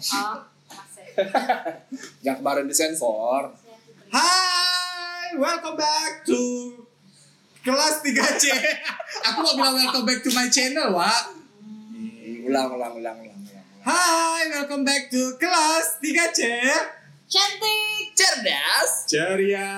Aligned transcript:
Oh. 0.00 0.36
Yang 2.24 2.36
kemarin 2.40 2.64
disensor. 2.64 3.52
Hai, 4.08 5.36
welcome 5.36 5.76
back 5.76 6.24
to 6.24 6.40
kelas 7.60 8.00
3C. 8.00 8.44
Aku 9.28 9.44
mau 9.44 9.52
bilang 9.52 9.76
welcome 9.76 10.02
back 10.02 10.24
to 10.24 10.32
my 10.32 10.48
channel, 10.48 10.96
Wak. 10.96 11.36
Hmm, 11.60 12.48
Ulang, 12.48 12.68
ulang, 12.72 12.92
ulang, 12.96 13.16
ulang, 13.18 13.38
ulang. 13.38 13.64
Hai, 13.80 14.48
welcome 14.50 14.82
back 14.82 15.12
to 15.12 15.36
kelas 15.36 16.00
3C. 16.00 16.40
Cantik. 17.28 18.16
Cerdas. 18.16 18.90
Ceria. 19.06 19.68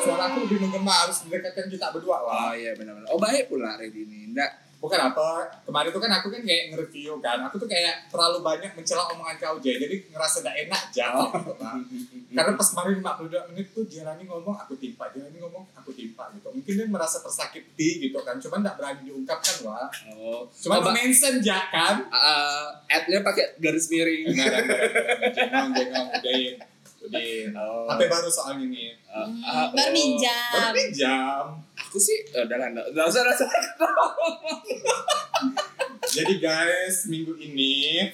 Suara 0.00 0.22
aku 0.26 0.46
lebih 0.46 0.58
menggema 0.60 0.94
harus 1.02 1.22
mendekatkan 1.22 1.66
kita 1.66 1.90
berdua, 1.90 2.22
Oh 2.22 2.30
Wak. 2.30 2.54
iya 2.54 2.72
benar-benar. 2.72 3.10
Oh 3.10 3.18
baik 3.18 3.50
pula 3.50 3.74
Redi 3.74 4.06
ini. 4.06 4.30
Enggak. 4.30 4.65
Bukan 4.76 5.00
apa, 5.00 5.48
kemarin 5.64 5.88
tuh 5.88 6.02
kan 6.04 6.12
aku 6.20 6.28
kan 6.28 6.44
kayak 6.44 6.70
nge-review 6.70 7.16
kan. 7.24 7.40
Aku 7.48 7.56
tuh 7.56 7.64
kayak 7.64 8.12
terlalu 8.12 8.44
banyak 8.44 8.70
mencela 8.76 9.08
omongan 9.08 9.40
kau, 9.40 9.56
Jay. 9.56 9.80
Jadi 9.80 10.12
ngerasa 10.12 10.44
gak 10.44 10.56
enak, 10.68 10.82
jauh. 10.92 11.32
Karena 12.36 12.52
pas 12.52 12.68
kemarin 12.76 13.00
52 13.00 13.48
menit 13.50 13.66
tuh 13.72 13.84
Jelani 13.88 14.28
ngomong, 14.28 14.56
aku 14.60 14.76
timpa. 14.76 15.08
Jelani 15.16 15.40
ngomong, 15.40 15.64
aku 15.72 15.90
timpa 15.96 16.28
gitu. 16.36 16.52
Mungkin 16.52 16.72
dia 16.76 16.86
merasa 16.92 17.24
tersakiti 17.24 18.04
gitu 18.04 18.20
kan. 18.20 18.36
Cuman 18.36 18.60
gak 18.60 18.76
berani 18.76 19.00
diungkapkan, 19.08 19.64
Wak. 19.64 19.88
Oh. 20.12 20.44
Cuma 20.52 20.84
Coba- 20.84 20.92
mention 20.92 21.40
ya 21.40 21.56
kan. 21.72 22.04
Uh, 22.12 22.68
ad-nya 22.92 23.24
pakai 23.24 23.56
garis 23.56 23.88
miring. 23.88 24.28
Jengong, 25.32 25.70
jengong, 25.72 26.08
udahin. 26.20 26.54
Udahin. 27.00 27.48
Oh. 27.56 27.88
HP 27.88 28.00
baru 28.12 28.28
soal 28.28 28.60
ini. 28.60 28.92
Uh, 29.08 29.24
ah, 29.40 29.66
baru 29.72 29.88
oh. 29.88 29.94
minjam. 29.96 30.52
Baru 30.52 30.76
pinjam. 30.76 31.44
Aku 31.86 31.98
sih 32.02 32.18
eh, 32.34 32.42
udah 32.44 32.56
lah, 32.58 32.68
enggak 32.74 33.06
usah, 33.06 33.22
usah. 33.22 33.48
Jadi 36.16 36.34
guys, 36.42 37.06
minggu 37.06 37.38
ini 37.38 38.10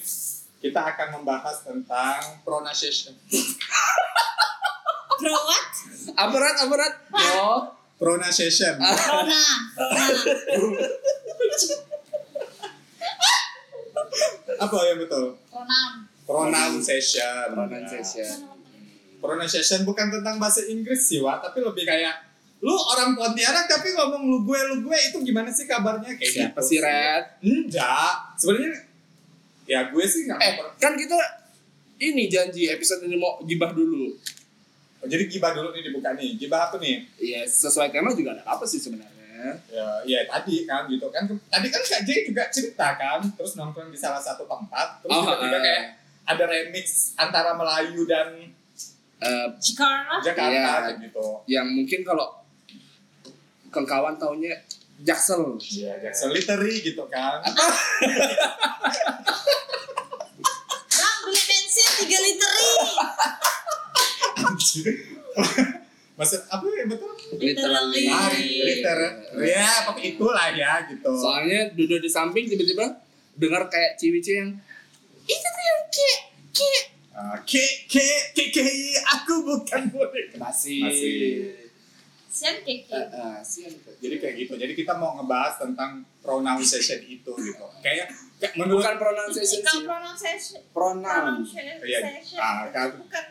kita 0.61 0.79
akan 0.79 1.20
membahas 1.20 1.64
tentang 1.64 2.45
pronunciation. 2.47 3.17
Bro 5.23 5.39
what? 5.39 5.69
Aparat, 6.19 6.56
aparat. 6.67 6.95
Oh. 7.39 7.83
Pronunciation. 8.03 8.75
Rona. 8.83 9.42
Rona. 10.59 10.86
Apa 14.59 14.77
yang 14.91 14.98
betul? 14.98 15.39
Pronoun. 15.47 15.95
Pronunciation. 16.27 17.47
Pronunciation. 17.55 18.34
Pronunciation 19.23 19.81
bukan 19.86 20.11
tentang 20.11 20.42
bahasa 20.42 20.67
Inggris 20.67 21.07
sih, 21.07 21.23
Wak, 21.23 21.47
tapi 21.47 21.62
lebih 21.62 21.86
kayak 21.86 22.31
lu 22.62 22.70
orang 22.72 23.12
Pontianak 23.12 23.66
tapi 23.66 23.91
ngomong 23.91 24.22
lu 24.22 24.38
gue 24.42 24.58
lu 24.64 24.77
gue 24.82 24.98
itu 25.02 25.18
gimana 25.20 25.50
sih 25.50 25.66
kabarnya 25.66 26.14
kayak 26.14 26.30
Siapa 26.48 26.56
gitu 26.56 26.68
sih 26.68 26.78
Red? 26.78 27.24
Enggak, 27.42 28.12
sebenarnya 28.36 28.70
ya 29.64 29.80
gue 29.84 30.05
sih 30.05 30.20
nggak 30.24 30.38
Eh, 30.38 30.52
mau 30.56 30.70
kan 30.77 30.94
kita 30.94 31.18
ini 32.00 32.27
janji 32.27 32.66
episode 32.66 33.02
ini 33.02 33.14
mau 33.14 33.38
gibah 33.40 33.70
dulu. 33.70 34.14
Oh, 34.98 35.06
jadi 35.06 35.27
gibah 35.27 35.50
dulu 35.50 35.70
nih 35.70 35.83
dibuka 35.84 36.14
nih. 36.14 36.34
Gibah 36.36 36.66
apa 36.66 36.78
nih? 36.78 37.02
Iya, 37.16 37.42
sesuai 37.44 37.90
tema 37.90 38.10
juga 38.10 38.34
ada 38.34 38.42
apa 38.44 38.62
sih 38.62 38.78
sebenarnya? 38.78 39.58
Ya, 39.66 39.86
ya 40.05 40.20
tadi 40.24 40.62
kan 40.62 40.86
gitu 40.86 41.06
kan. 41.08 41.27
Tadi 41.27 41.66
kan 41.66 41.78
Kak 41.80 42.02
Jay 42.02 42.22
juga 42.24 42.46
cerita 42.48 42.94
kan, 42.94 43.18
terus 43.28 43.55
nongkrong 43.55 43.90
di 43.90 43.98
salah 43.98 44.18
satu 44.18 44.46
tempat, 44.46 44.98
terus 45.00 45.10
Oh, 45.12 45.22
tiba-tiba 45.24 45.50
eh. 45.52 45.60
kayak 45.60 45.83
ada 46.24 46.44
remix 46.46 46.86
antara 47.16 47.50
Melayu 47.52 48.02
dan 48.05 48.38
Eh, 49.18 49.48
Jakarta. 49.56 50.18
Jakarta 50.20 50.50
Iya. 50.52 50.66
kayak 50.84 50.98
gitu. 51.00 51.27
yang 51.46 51.66
mungkin 51.68 52.02
kalau 52.02 52.42
kawan 53.73 54.20
taunya 54.20 54.53
Jaksel. 55.03 55.56
Iya, 55.59 55.98
Jackson 55.98 56.31
literary 56.31 56.78
gitu 56.78 57.09
kan. 57.09 57.41
Bang, 60.86 61.17
beli 61.24 61.41
bensin 61.42 61.89
3 62.07 62.27
litery. 62.29 62.70
Maksud 66.13 66.41
apa 66.46 66.63
ya 66.69 66.85
betul? 66.86 67.11
Literally. 67.35 68.05
Ah, 68.07 68.29
liter. 68.30 68.98
Ya, 69.42 69.89
pokoknya 69.89 70.08
itulah 70.14 70.48
ya 70.52 70.73
gitu. 70.86 71.08
Soalnya 71.08 71.73
duduk 71.73 71.98
di 71.98 72.11
samping 72.13 72.46
tiba-tiba 72.46 73.01
dengar 73.35 73.67
kayak 73.67 73.96
ciwi-ciwi 73.96 74.36
yang 74.39 74.51
itu 75.25 75.48
tuh 75.48 75.64
yang 75.64 75.80
kayak 75.89 76.20
kayak 76.52 76.85
Ah, 77.13 77.36
ke 77.45 77.61
ke 77.92 78.01
ke 78.33 78.45
ke 78.48 78.64
aku 79.05 79.45
bukan 79.45 79.85
boneka. 79.92 80.41
masih 80.41 80.80
Masih. 80.80 81.23
Sian 82.33 82.57
keke. 82.59 82.97
eh, 82.97 83.39
sian. 83.43 83.73
Jadi 84.01 84.15
kayak 84.17 84.35
gitu. 84.39 84.53
Jadi 84.57 84.73
kita 84.73 84.97
mau 84.97 85.13
ngebahas 85.15 85.61
tentang 85.61 85.91
pronunciation 86.19 87.05
itu 87.05 87.29
gitu. 87.29 87.65
Kayak, 87.85 88.09
kayak 88.41 88.53
menurut 88.57 88.81
bukan 88.81 88.97
pronunciation 88.97 89.61
Kalau 89.61 89.69
sih 89.70 89.85
pronunciation. 89.85 90.61
pronoun 90.73 91.45
Iya, 91.45 91.98
Pronunciation. 92.01 92.41
ah, 92.41 92.65
kan. 92.69 92.89
Bukan 92.97 93.25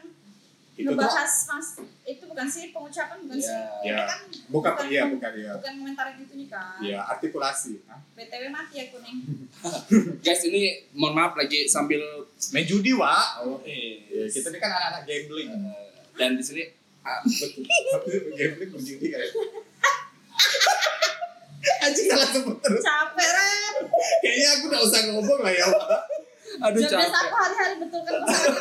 itu 0.72 0.88
tuh 0.88 0.96
ngebahas 0.96 1.34
mas 1.48 1.68
itu 2.08 2.24
bukan 2.26 2.48
sih 2.48 2.64
pengucapan 2.70 3.18
bukan 3.22 3.38
sih. 3.38 3.58
Iya. 3.84 3.92
Ini 3.92 4.04
kan 4.08 4.20
bukan 4.48 4.74
iya 4.88 5.04
bukan 5.10 5.32
iya. 5.36 5.52
bukan 5.54 5.74
komentarin 5.78 6.14
gitu 6.18 6.34
nih 6.36 6.48
kan. 6.48 6.78
Iya, 6.80 7.00
artikulasi. 7.08 7.74
Hah? 7.86 8.00
BTW 8.14 8.44
mati 8.50 8.76
aku 8.80 8.98
nih. 9.00 9.16
guys 10.24 10.42
ini 10.44 10.62
mohon 10.94 11.14
maaf 11.14 11.34
lagi 11.34 11.66
sambil 11.66 12.02
Main 12.50 12.66
judi, 12.66 12.94
Wak. 12.94 13.42
oh 13.42 13.62
eh 13.62 14.06
Ya, 14.08 14.26
kita 14.28 14.48
ini 14.48 14.58
kan 14.58 14.70
anak-anak 14.70 15.04
gambling. 15.04 15.50
dan 16.14 16.34
di 16.34 16.44
sini 16.44 16.64
Betul. 17.02 17.66
Tapi 17.66 18.10
gambling 18.32 18.70
berjudi 18.72 19.08
kayak. 19.08 19.30
Anjing 21.82 22.06
salah 22.08 22.28
sebut 22.28 22.58
terus. 22.60 22.82
Capek 22.82 23.28
Ren. 23.28 23.76
Kayaknya 24.20 24.48
aku 24.52 24.64
udah 24.68 24.82
usah 24.82 25.00
ngomong 25.08 25.40
lah 25.40 25.52
ya. 25.52 25.66
Wak. 25.68 26.02
aduh 26.62 26.78
Jam 26.80 27.00
capek 27.00 27.10
aku 27.16 27.36
hari-hari 27.38 27.76
betul 27.80 28.00
kan 28.02 28.14
pasangan 28.20 28.60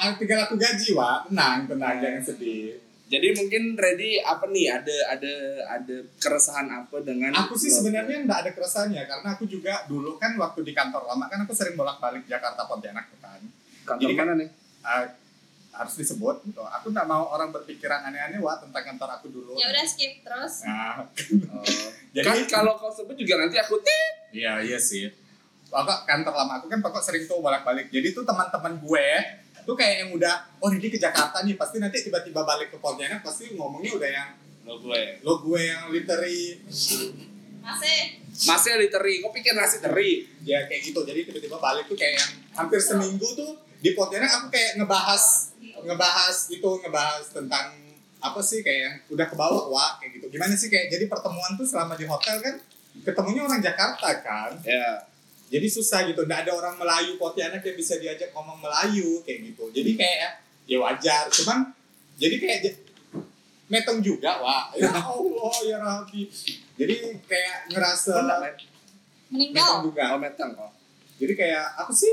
Ah, 0.00 0.10
Tinggal 0.16 0.40
aku 0.42 0.54
gaji, 0.56 0.88
Wak. 0.92 1.18
Tenang, 1.28 1.58
tenang, 1.66 1.94
jangan 1.98 2.22
sedih. 2.24 2.74
jadi 3.04 3.28
mungkin 3.36 3.76
ready 3.76 4.16
apa 4.18 4.48
nih 4.48 4.72
ada 4.72 4.96
ada 5.12 5.34
ada 5.68 5.96
keresahan 6.16 6.64
apa 6.64 6.96
dengan 7.02 7.28
Aku 7.36 7.52
sih 7.52 7.68
sebenarnya 7.68 8.24
nggak 8.24 8.38
ada 8.40 8.50
keresahannya 8.50 9.04
karena 9.04 9.28
aku 9.30 9.44
juga 9.44 9.84
dulu 9.84 10.16
kan 10.16 10.32
waktu 10.34 10.64
di 10.64 10.72
kantor 10.72 11.04
lama 11.04 11.28
kan 11.28 11.44
aku 11.44 11.52
sering 11.52 11.76
bolak-balik 11.76 12.24
Jakarta 12.24 12.64
Pontianak 12.64 13.12
kan. 13.14 13.36
kantor 13.84 14.00
Jadi 14.00 14.14
kan- 14.14 14.26
mana 14.26 14.34
nih 14.34 14.48
Ah, 14.80 15.04
harus 15.72 15.94
disebut 15.96 16.44
gitu. 16.44 16.60
Aku 16.60 16.92
nggak 16.92 17.08
mau 17.08 17.32
orang 17.32 17.48
berpikiran 17.48 18.04
aneh-aneh 18.12 18.36
wah 18.44 18.60
tentang 18.60 18.84
kantor 18.84 19.08
aku 19.16 19.32
dulu. 19.32 19.56
Ya 19.56 19.72
udah 19.72 19.84
skip 19.88 20.20
terus. 20.20 20.68
Nah, 20.68 21.08
oh. 21.56 21.64
jadi 22.12 22.28
kan 22.28 22.44
kalau 22.60 22.76
kau 22.76 22.92
sebut 22.92 23.16
juga 23.16 23.40
nanti 23.40 23.56
aku 23.56 23.80
tit 23.80 24.14
Iya 24.36 24.60
iya 24.60 24.76
sih. 24.76 25.08
Pokok 25.72 26.04
kantor 26.04 26.34
lama 26.36 26.60
aku 26.60 26.68
kan 26.68 26.84
pokok 26.84 27.00
sering 27.00 27.24
tuh 27.24 27.40
bolak-balik. 27.40 27.88
Jadi 27.88 28.12
tuh 28.12 28.24
teman-teman 28.28 28.76
gue 28.84 29.08
tuh 29.62 29.74
kayak 29.78 30.04
yang 30.04 30.10
udah 30.12 30.34
oh 30.60 30.68
ini 30.74 30.90
ke 30.90 30.98
Jakarta 31.00 31.40
nih 31.40 31.54
pasti 31.56 31.80
nanti 31.80 32.02
tiba-tiba 32.02 32.42
balik 32.42 32.74
ke 32.74 32.76
Pontianak 32.82 33.22
pasti 33.22 33.54
ngomongnya 33.54 33.94
udah 33.94 34.10
yang 34.10 34.28
lo 34.66 34.74
gue 34.82 35.22
lo 35.22 35.38
gue 35.38 35.60
yang 35.62 35.86
literary 35.94 36.58
Masih. 37.62 38.18
masih 38.42 38.74
literi 38.74 39.22
kau 39.22 39.30
pikir 39.30 39.54
nasi 39.54 39.78
teri 39.78 40.26
ya 40.44 40.66
kayak 40.68 40.82
gitu. 40.92 41.00
Jadi 41.06 41.30
tiba-tiba 41.30 41.56
balik 41.56 41.88
tuh 41.88 41.96
kayak 41.96 42.20
yang 42.20 42.30
hampir 42.58 42.82
seminggu 42.82 43.24
tuh 43.38 43.71
di 43.82 43.90
Pontianak 43.92 44.30
aku 44.30 44.46
kayak 44.48 44.78
ngebahas 44.78 45.24
ngebahas 45.82 46.36
itu 46.48 46.68
ngebahas 46.86 47.26
tentang 47.34 47.66
apa 48.22 48.38
sih 48.38 48.62
kayak 48.62 48.80
yang 48.86 48.94
udah 49.10 49.26
ke 49.26 49.34
bawah 49.34 49.66
wah 49.68 49.98
kayak 49.98 50.22
gitu. 50.22 50.30
Gimana 50.30 50.54
sih 50.54 50.70
kayak 50.70 50.94
jadi 50.94 51.10
pertemuan 51.10 51.58
tuh 51.58 51.66
selama 51.66 51.98
di 51.98 52.06
hotel 52.06 52.38
kan 52.38 52.54
ketemunya 53.02 53.42
orang 53.42 53.58
Jakarta 53.58 54.08
kan. 54.22 54.54
ya. 54.62 55.02
Jadi 55.52 55.66
susah 55.68 56.06
gitu 56.06 56.22
nggak 56.22 56.46
ada 56.48 56.52
orang 56.54 56.78
Melayu 56.78 57.18
Pontianak 57.18 57.60
yang 57.60 57.76
bisa 57.76 57.98
diajak 57.98 58.30
ngomong 58.30 58.62
Melayu 58.62 59.20
kayak 59.26 59.52
gitu. 59.52 59.68
Jadi 59.74 59.98
kayak 59.98 60.30
ya 60.70 60.78
wajar 60.78 61.26
cuman 61.28 61.74
jadi 62.14 62.38
kayak 62.38 62.78
metong 63.66 63.98
juga 63.98 64.38
wah 64.38 64.70
ya 64.78 64.86
Allah 65.10 65.54
ya 65.66 65.76
Rabbi. 65.82 66.30
Jadi 66.78 66.94
kayak 67.26 67.74
ngerasa 67.74 68.14
Meninggal. 69.32 69.82
juga. 69.90 70.14
Oh 70.14 70.20
metang 70.22 70.54
kok 70.54 70.72
jadi 71.22 71.32
kayak 71.38 71.66
apa 71.78 71.92
sih 71.94 72.10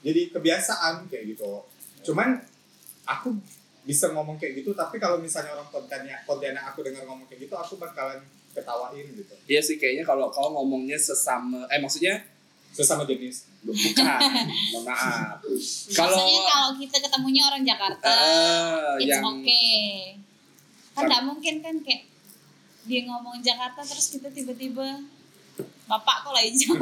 jadi 0.00 0.32
kebiasaan 0.32 1.06
kayak 1.08 1.36
gitu. 1.36 1.64
Cuman 2.04 2.40
aku 3.04 3.36
bisa 3.80 4.12
ngomong 4.12 4.36
kayak 4.36 4.60
gitu 4.60 4.76
tapi 4.76 5.00
kalau 5.00 5.16
misalnya 5.18 5.56
orang 5.56 5.66
Pontianak 5.72 6.22
Pontianak 6.28 6.68
aku 6.70 6.84
dengar 6.84 7.02
ngomong 7.08 7.24
kayak 7.26 7.48
gitu 7.48 7.54
aku 7.56 7.80
bakalan 7.80 8.20
ketawain 8.52 9.06
gitu. 9.16 9.34
Iya 9.48 9.60
sih 9.64 9.80
kayaknya 9.80 10.04
kalau 10.04 10.28
kau 10.28 10.52
ngomongnya 10.52 11.00
sesama 11.00 11.64
eh 11.72 11.80
maksudnya? 11.80 12.20
Sesama 12.70 13.02
jenis. 13.02 13.50
Bukan 13.66 13.98
mohon 14.72 14.84
maaf. 14.86 15.42
Kalau 15.90 16.16
Maksudnya 16.16 16.42
kalau 16.46 16.70
kita 16.78 16.96
ketemunya 17.02 17.42
orang 17.50 17.62
Jakarta, 17.66 18.06
eh 18.08 19.02
it's 19.02 19.10
yang 19.10 19.24
okay. 19.26 20.14
Kan 20.94 21.02
Kan- 21.02 21.08
nggak 21.10 21.22
mungkin 21.26 21.54
kan 21.60 21.74
kayak 21.82 22.02
dia 22.86 23.00
ngomong 23.04 23.42
Jakarta 23.42 23.82
terus 23.84 24.14
kita 24.14 24.30
tiba-tiba 24.30 25.02
bapak 25.90 26.16
kok 26.20 26.30
lah 26.30 26.42
hijau. 26.42 26.74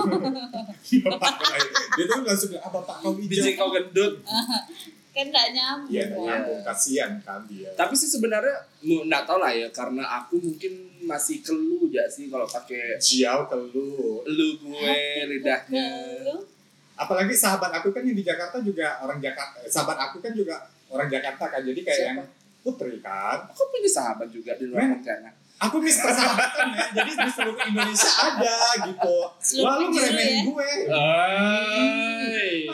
bapak 1.11 1.33
kau 1.35 1.49
dia 1.97 2.05
tuh 2.05 2.21
langsung 2.21 2.51
ah 2.55 2.71
bapak 2.71 2.97
kau 3.01 3.13
hijau 3.13 3.27
biji 3.27 3.51
kau 3.55 3.69
gendut 3.69 4.21
kan 5.11 5.27
nggak 5.27 5.51
nyambung 5.51 5.91
Iya, 5.91 6.05
kan. 6.07 6.19
nyambung 6.23 6.61
kasihan 6.63 7.11
kan 7.19 7.41
dia. 7.45 7.67
Tapi 7.73 7.91
sih 7.93 8.07
sebenarnya 8.07 8.55
mu- 8.81 9.03
nggak 9.03 9.25
tahu 9.25 9.39
lah 9.39 9.51
ya 9.51 9.67
karena 9.69 10.07
aku 10.07 10.39
mungkin 10.39 10.73
masih 11.03 11.41
kelu 11.41 11.89
ya 11.89 12.07
sih 12.07 12.29
kalau 12.29 12.47
pakai 12.47 12.95
Jiao 12.99 13.45
kelu. 13.45 14.23
lu 14.25 14.49
gue 14.61 14.95
lidahnya. 15.27 15.89
Apalagi 16.95 17.31
sahabat 17.33 17.71
aku 17.73 17.91
kan 17.91 18.03
yang 18.03 18.13
di 18.13 18.23
Jakarta 18.23 18.59
juga 18.59 18.99
orang 19.01 19.19
Jakarta. 19.19 19.59
eh, 19.59 19.67
Sahabat 19.67 19.99
aku 20.01 20.19
kan 20.19 20.31
juga 20.31 20.55
orang 20.89 21.07
Jakarta 21.09 21.47
kan. 21.49 21.63
Jadi 21.63 21.81
kayak 21.81 21.99
Siapa? 21.99 22.11
yang 22.13 22.29
Putri 22.59 22.99
kan. 22.99 23.39
Aku 23.49 23.63
punya 23.69 23.87
sahabat 23.89 24.29
juga 24.29 24.55
di 24.55 24.67
luar. 24.67 24.87
Pontianak. 24.93 25.35
Aku 25.59 25.83
mis 25.83 25.99
persahabatan 25.99 26.71
ya. 26.71 26.87
Jadi 27.03 27.11
di 27.19 27.31
seluruh 27.35 27.59
Indonesia 27.67 28.11
ada 28.15 28.57
gitu. 28.87 29.17
Lalu 29.59 29.85
ngeremehin 29.91 30.39
ya. 30.39 30.47
gue. 30.47 30.71
Hai. 30.95 32.71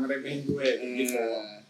Ngeremehin 0.00 0.40
gue 0.48 0.68
gitu. 1.04 1.20
Eh, 1.20 1.60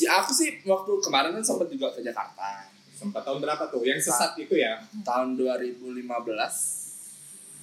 ya, 0.00 0.24
aku 0.24 0.32
sih 0.32 0.64
waktu 0.64 0.92
kemarin 1.04 1.36
kan 1.36 1.44
sempat 1.44 1.68
juga 1.68 1.92
ke 1.92 2.00
Jakarta 2.00 2.72
Sempat 2.94 3.20
tahun 3.26 3.44
berapa 3.44 3.68
tuh? 3.68 3.84
Yang 3.84 4.08
sesat 4.08 4.32
itu 4.40 4.56
ya? 4.56 4.80
tahun 5.04 5.36
2015. 5.36 6.08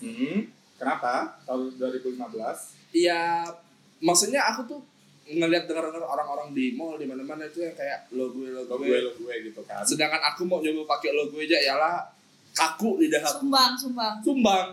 Hmm. 0.05 0.37
Kenapa? 0.77 1.41
Tahun 1.49 1.81
2015. 1.81 2.93
Iya, 2.93 3.47
maksudnya 4.03 4.43
aku 4.53 4.61
tuh 4.69 4.79
ngelihat 5.33 5.63
dengar 5.65 5.87
dengar 5.87 6.03
orang-orang 6.03 6.51
di 6.51 6.73
mall 6.73 6.95
di 6.95 7.03
mana-mana 7.03 7.43
itu 7.43 7.61
yang 7.61 7.71
kayak 7.71 8.09
lo 8.11 8.29
gue 8.29 8.47
lo 8.47 8.61
Lo 8.61 8.75
gue. 8.77 8.97
lo 8.99 9.11
gue 9.13 9.33
gitu 9.45 9.61
kan. 9.63 9.81
Sedangkan 9.81 10.19
aku 10.25 10.43
mau 10.43 10.59
nyoba 10.59 10.83
pakai 10.89 11.11
lo 11.11 11.27
gue 11.27 11.43
aja 11.43 11.57
yalah 11.57 12.03
kaku 12.51 12.99
lidah 12.99 13.21
aku. 13.21 13.43
sumbang 13.43 13.71
sumbang 13.75 14.15
Sumbang. 14.19 14.67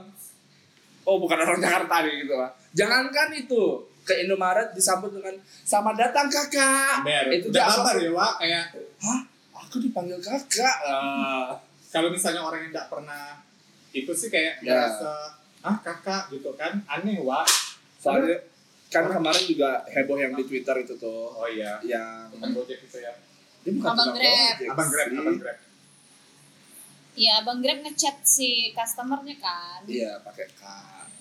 Oh 1.03 1.17
bukan 1.17 1.37
orang 1.37 1.57
Jakarta 1.57 2.03
nih 2.03 2.23
gitu 2.23 2.35
lah. 2.35 2.51
Jangankan 2.71 3.29
itu 3.33 3.63
ke 4.03 4.15
Indomaret 4.19 4.73
disambut 4.73 5.11
dengan 5.11 5.37
sama 5.63 5.93
datang 5.93 6.27
kakak. 6.27 7.01
Ber, 7.01 7.29
itu 7.31 7.49
udah 7.49 7.65
apa 7.65 7.91
ya 7.95 8.11
Wak 8.11 8.33
kayak 8.39 8.65
Hah? 8.99 9.21
Aku 9.59 9.79
dipanggil 9.79 10.17
kakak. 10.19 10.77
Ah. 10.83 11.53
kalau 11.89 12.09
misalnya 12.09 12.41
orang 12.41 12.61
yang 12.63 12.71
tidak 12.71 12.89
pernah 12.89 13.41
itu 13.91 14.13
sih 14.13 14.29
kayak 14.29 14.61
Ya. 14.61 14.77
merasa 14.77 15.33
ah 15.59 15.77
kakak 15.79 16.29
gitu 16.31 16.53
kan 16.55 16.77
aneh 16.85 17.17
Wak. 17.19 17.49
Soalnya 17.99 18.37
kan 18.89 19.05
kemarin 19.07 19.45
juga 19.45 19.85
heboh 19.85 20.17
yang 20.17 20.33
di 20.33 20.45
Twitter 20.45 20.77
itu 20.81 20.97
tuh 20.97 21.29
Oh 21.31 21.45
iya. 21.45 21.77
yang 21.85 22.33
Tukang 22.33 22.57
Gojek 22.57 22.81
itu 22.83 22.99
ya. 22.99 23.13
dia 23.61 23.73
bukan 23.77 23.91
Abang 23.93 24.11
Grab. 24.17 24.57
Abang 24.73 24.89
Grab, 24.89 25.09
abang 25.13 25.39
Grab. 25.39 25.59
Iya, 27.19 27.35
Bang 27.43 27.59
Grab 27.59 27.79
ngechat 27.83 28.17
si 28.23 28.71
customernya 28.73 29.37
kan. 29.37 29.83
Iya 29.85 30.23
pakai 30.23 30.47
K. 30.55 30.63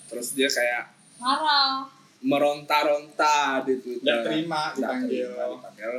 Terus 0.08 0.32
dia 0.32 0.48
kayak 0.48 0.84
Marah. 1.18 1.84
meronta-ronta 2.18 3.62
di 3.66 3.78
Twitter. 3.78 4.02
Nggak 4.06 4.20
terima 4.26 4.62
dipanggil. 4.72 5.28
terima 5.28 5.44
dipanggil 5.58 5.92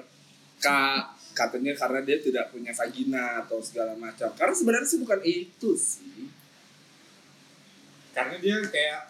Kak 0.60 1.04
katanya 1.32 1.72
karena 1.72 2.00
dia 2.04 2.18
tidak 2.20 2.52
punya 2.52 2.72
vagina 2.76 3.46
atau 3.46 3.60
segala 3.64 3.96
macam. 3.96 4.28
Karena 4.36 4.52
sebenarnya 4.52 4.88
sih 4.90 5.00
bukan 5.00 5.20
itu 5.24 5.70
sih. 5.76 6.28
Karena 8.12 8.36
dia 8.42 8.60
kayak 8.60 9.02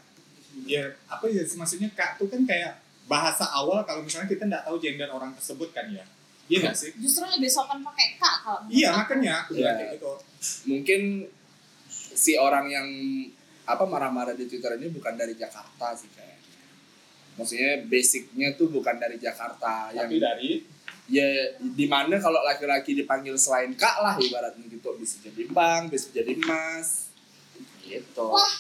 ya 0.65 0.83
apa 1.07 1.25
ya 1.27 1.43
sih, 1.43 1.55
maksudnya 1.55 1.89
kak 1.93 2.17
tuh 2.17 2.27
kan 2.27 2.41
kayak 2.43 2.79
bahasa 3.05 3.45
awal 3.49 3.81
kalau 3.83 4.05
misalnya 4.05 4.29
kita 4.29 4.45
nggak 4.45 4.63
tahu 4.65 4.77
gender 4.77 5.09
orang 5.09 5.31
tersebut 5.33 5.69
kan 5.71 5.85
ya. 5.89 6.05
Iya 6.49 6.57
nggak 6.65 6.75
sih? 6.75 6.89
Justru 6.97 7.25
lebih 7.29 7.49
sopan 7.49 7.79
pakai 7.81 8.17
kak 8.17 8.35
kalau 8.41 8.59
Iya 8.67 8.89
makanya 8.95 9.45
aku 9.45 9.53
bilang 9.53 9.77
Iya. 9.77 9.81
kayak 9.85 9.91
gitu. 9.97 10.11
Mungkin 10.65 11.01
si 11.93 12.33
orang 12.35 12.65
yang 12.67 12.87
apa 13.69 13.85
marah-marah 13.85 14.33
di 14.33 14.49
Twitter 14.49 14.73
ini 14.81 14.89
bukan 14.89 15.13
dari 15.13 15.37
Jakarta 15.37 15.93
sih 15.93 16.09
kayaknya. 16.09 16.57
Maksudnya 17.37 17.71
basicnya 17.85 18.47
tuh 18.57 18.67
bukan 18.67 18.97
dari 18.97 19.21
Jakarta 19.21 19.93
yang 19.93 20.09
Tapi 20.09 20.17
dari 20.17 20.51
ya 21.09 21.25
di 21.57 21.85
mana 21.89 22.21
kalau 22.21 22.41
laki-laki 22.45 22.93
dipanggil 22.93 23.33
selain 23.33 23.73
kak 23.73 23.97
lah 23.97 24.13
ibaratnya 24.21 24.61
gitu 24.69 24.93
bisa 24.93 25.17
jadi 25.25 25.49
bang 25.49 25.89
bisa 25.89 26.13
jadi 26.13 26.37
mas 26.37 27.09
gitu 27.81 28.29
Wah. 28.29 28.53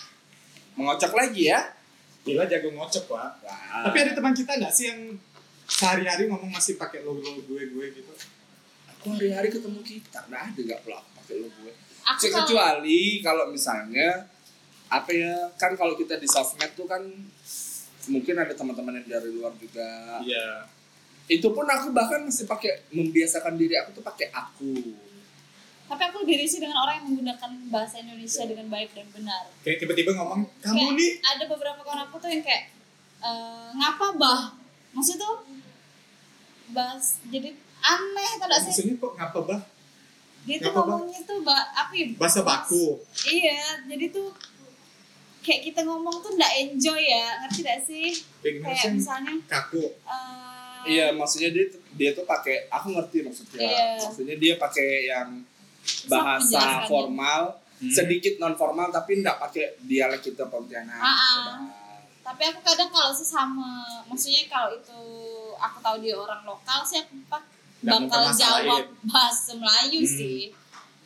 mengocok 0.73 1.13
lagi 1.13 1.53
ya 1.53 1.61
gila 2.29 2.43
jago 2.45 2.69
ngocok. 2.71 3.05
Wah. 3.09 3.31
Tapi 3.83 3.97
ada 3.99 4.11
teman 4.13 4.31
kita 4.31 4.51
nggak 4.55 4.69
sih 4.69 4.85
yang 4.87 5.01
sehari-hari 5.65 6.25
ngomong 6.25 6.49
masih 6.49 6.75
pakai 6.75 7.01
logo 7.01 7.21
logo 7.21 7.41
gue 7.45 7.61
gue 7.67 7.85
gitu? 7.93 8.09
aku 8.89 9.15
hari-hari 9.15 9.47
ketemu 9.47 9.79
kita 9.79 10.19
nggak 10.27 10.41
ada 10.51 10.59
nggak 10.59 10.81
pelak 10.83 11.05
pakai 11.15 11.35
lo 11.39 11.47
gue 11.47 11.71
Aku 12.03 12.25
kecuali 12.25 13.21
kalau 13.21 13.47
misalnya 13.47 14.27
apa 14.89 15.07
ya 15.13 15.31
kan 15.55 15.77
kalau 15.77 15.93
kita 15.93 16.17
di 16.17 16.25
sosmed 16.25 16.73
tuh 16.73 16.83
kan 16.83 16.99
mungkin 18.09 18.35
ada 18.35 18.51
teman-teman 18.51 18.97
yang 18.99 19.07
dari 19.07 19.29
luar 19.29 19.53
juga 19.55 20.19
Iya. 20.19 20.65
itu 21.29 21.47
pun 21.47 21.63
aku 21.63 21.93
bahkan 21.93 22.25
masih 22.25 22.43
pakai 22.43 22.89
membiasakan 22.89 23.53
diri 23.55 23.77
aku 23.77 23.93
tuh 23.93 24.03
pakai 24.03 24.33
aku 24.33 24.73
tapi 25.89 26.01
aku 26.05 26.21
risih 26.23 26.59
dengan 26.59 26.77
orang 26.79 27.01
yang 27.01 27.07
menggunakan 27.09 27.51
bahasa 27.67 27.97
Indonesia 27.97 28.45
dengan 28.45 28.69
baik 28.69 28.93
dan 28.93 29.09
benar. 29.09 29.43
Kayak 29.59 29.77
tiba-tiba 29.81 30.13
ngomong 30.13 30.45
kamu 30.59 30.75
Kayak 30.75 30.91
nih 30.93 31.11
ada 31.25 31.43
beberapa 31.45 31.79
kawan 31.81 32.01
aku 32.05 32.15
tuh 32.17 32.29
yang 32.29 32.39
kayak 32.39 32.69
eh, 33.19 33.67
ngapa 33.73 34.07
bah? 34.15 34.41
Maksudnya 34.89 35.19
tuh 35.19 35.35
bahas 36.69 37.17
jadi 37.25 37.49
aneh 37.79 38.29
tau 38.37 38.45
gak 38.45 38.61
sih? 38.61 38.71
maksudnya 38.71 38.95
kok 38.95 39.13
ngapa 39.15 39.39
bah? 39.43 39.61
Dia 40.39 40.55
tuh 40.57 40.71
Bah? 40.71 40.85
ngomongnya 40.85 41.19
tuh 41.25 41.37
bah, 41.41 41.63
apa 41.73 41.91
ya? 41.91 42.05
Bahasa 42.15 42.41
baku. 42.41 43.01
Iya, 43.25 43.59
jadi 43.85 44.05
tuh 44.09 44.31
kayak 45.39 45.61
kita 45.65 45.81
ngomong 45.83 46.15
tuh 46.19 46.31
nggak 46.31 46.53
enjoy 46.59 46.95
ya, 46.97 47.41
ngerti 47.41 47.59
gak 47.61 47.81
sih? 47.81 48.07
Kayak 48.39 48.63
Kayak 48.63 48.91
misalnya 48.93 49.33
Kaku. 49.45 49.83
eh, 49.83 50.79
Iya, 50.87 51.11
maksudnya 51.11 51.51
dia 51.51 51.67
tuh- 51.67 51.83
dia 51.91 52.09
tuh 52.13 52.23
pakai 52.23 52.69
aku 52.69 52.95
ngerti 52.95 53.17
maksudnya. 53.21 53.59
Iya. 53.59 53.87
Maksudnya 53.99 54.35
dia 54.37 54.53
pakai 54.55 54.89
yang 55.05 55.43
bahasa 56.05 56.59
formal, 56.85 57.41
Hmm. 57.75 57.87
sedikit 57.87 58.35
non 58.37 58.53
formal 58.53 58.89
tapi 58.89 59.17
enggak 59.17 59.39
pakai 59.39 59.79
dialek 59.79 60.19
kita 60.21 60.43
Pontianak. 60.45 60.99
Ah, 60.99 61.15
ah. 61.15 61.57
Tapi 62.21 62.43
aku 62.45 62.59
kadang 62.59 62.89
kalau 62.89 63.09
sesama 63.09 63.71
maksudnya 64.03 64.45
kalau 64.45 64.69
itu 64.69 64.99
aku 65.55 65.77
tahu 65.79 65.95
dia 65.99 66.13
orang 66.13 66.43
lokal 66.43 66.83
sih 66.83 66.99
aku 66.99 67.15
bakal 67.79 68.27
jawab 68.29 68.83
bahasa 69.01 69.55
Melayu 69.55 70.01
Hmm. 70.01 70.11
sih 70.13 70.41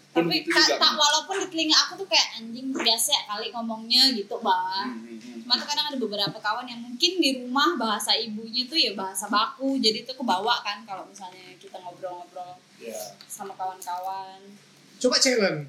Pun 0.09 0.25
tapi 0.25 0.41
itu 0.41 0.49
ka- 0.49 0.61
juga. 0.63 0.77
tak 0.77 0.93
walaupun 0.93 1.35
di 1.39 1.47
telinga 1.47 1.77
aku 1.79 1.93
tuh 1.95 2.07
kayak 2.07 2.37
anjing 2.37 2.69
biasa 2.69 3.09
ya 3.11 3.21
kali 3.27 3.49
ngomongnya 3.49 4.03
gitu 4.11 4.37
bah 4.39 4.83
hmm, 4.83 4.97
hmm, 4.99 5.17
hmm. 5.17 5.37
cuma 5.41 5.53
tuh 5.55 5.67
kadang 5.67 5.85
ada 5.87 5.97
beberapa 5.97 6.37
kawan 6.37 6.65
yang 6.65 6.81
mungkin 6.81 7.11
di 7.17 7.29
rumah 7.39 7.73
bahasa 7.75 8.13
ibunya 8.13 8.61
tuh 8.63 8.77
ya 8.77 8.93
bahasa 8.93 9.25
baku 9.27 9.77
jadi 9.77 10.01
tuh 10.03 10.13
kebawa 10.15 10.61
kan 10.61 10.81
kalau 10.83 11.01
misalnya 11.03 11.53
kita 11.57 11.77
ngobrol-ngobrol 11.77 12.57
Iya. 12.83 13.01
sama 13.25 13.53
kawan-kawan 13.53 14.39
Coba 14.99 15.19
challenge. 15.19 15.67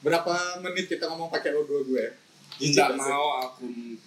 Berapa 0.00 0.32
menit 0.60 0.88
kita 0.88 1.04
ngomong 1.04 1.28
pakai 1.28 1.52
logo 1.52 1.84
gue? 1.84 2.06
Jijik 2.56 2.72
Enggak 2.72 2.88
gak 2.88 3.04
sih? 3.04 3.10
mau 3.10 3.28
aku. 3.38 3.64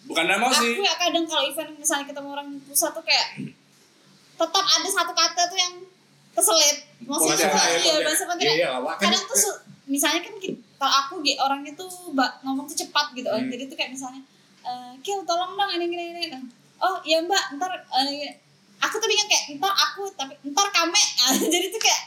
Bukan 0.09 0.23
enggak 0.25 0.39
mau 0.41 0.51
sih. 0.51 0.73
aku 0.73 0.81
ya 0.81 0.93
kadang 0.97 1.25
kalau 1.25 1.43
event 1.43 1.71
misalnya 1.75 2.05
ketemu 2.05 2.29
orang 2.33 2.47
pusat 2.65 2.91
tuh 2.91 3.01
kayak 3.01 3.27
tetap 4.35 4.65
ada 4.65 4.89
satu 4.89 5.13
kata 5.13 5.41
tuh 5.45 5.55
yang 5.55 5.73
keselit 6.35 6.77
maksudnya 6.99 7.47
iya 7.47 7.47
Pontianak. 7.47 8.03
bahasa 8.03 8.23
Iya, 8.35 8.51
iya. 8.51 8.69
Kan 8.75 8.99
kadang 8.99 9.23
tuh 9.23 9.39
misalnya 9.85 10.19
kan 10.25 10.33
kalau 10.75 10.93
aku 10.99 11.13
orangnya 11.23 11.71
tuh 11.79 11.87
ngomong 12.43 12.65
tuh 12.67 12.75
cepat 12.75 13.15
gitu 13.15 13.29
Hmm. 13.31 13.47
jadi 13.47 13.63
tuh 13.65 13.77
kayak 13.79 13.91
misalnya 13.95 14.21
eh 14.65 14.91
Kil 14.99 15.21
tolong 15.23 15.53
dong 15.55 15.71
ini 15.77 15.85
gini 15.87 16.03
ini 16.11 16.21
ini." 16.27 16.39
oh 16.81 16.97
iya 17.07 17.23
mbak 17.23 17.55
ntar 17.55 17.71
eh, 17.71 18.33
aku 18.81 18.95
tuh 18.99 19.07
bingung 19.07 19.29
kayak 19.29 19.55
ntar 19.55 19.71
aku 19.71 20.09
tapi 20.17 20.35
ntar 20.43 20.67
kame 20.73 20.99
jadi 21.53 21.69
tuh 21.69 21.79
kayak 21.79 22.01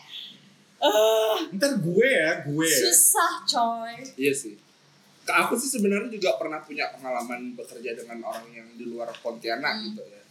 eh 0.78 1.34
ntar 1.54 1.72
gue 1.76 2.06
ya, 2.06 2.30
gue 2.42 2.66
ya. 2.66 2.78
susah 2.86 3.32
coy 3.44 3.94
Iya 4.14 4.32
sih. 4.32 4.54
Ke 5.22 5.32
aku 5.34 5.54
sih 5.54 5.68
sebenarnya 5.68 6.08
juga 6.08 6.38
pernah 6.38 6.58
punya 6.58 6.88
pengalaman 6.88 7.52
bekerja 7.52 7.92
dengan 7.92 8.22
orang 8.24 8.46
yang 8.48 8.68
di 8.74 8.84
luar 8.84 9.10
Pontianak 9.18 9.74
Hmm. 9.74 9.84
gitu 9.86 10.02
ya. 10.02 10.22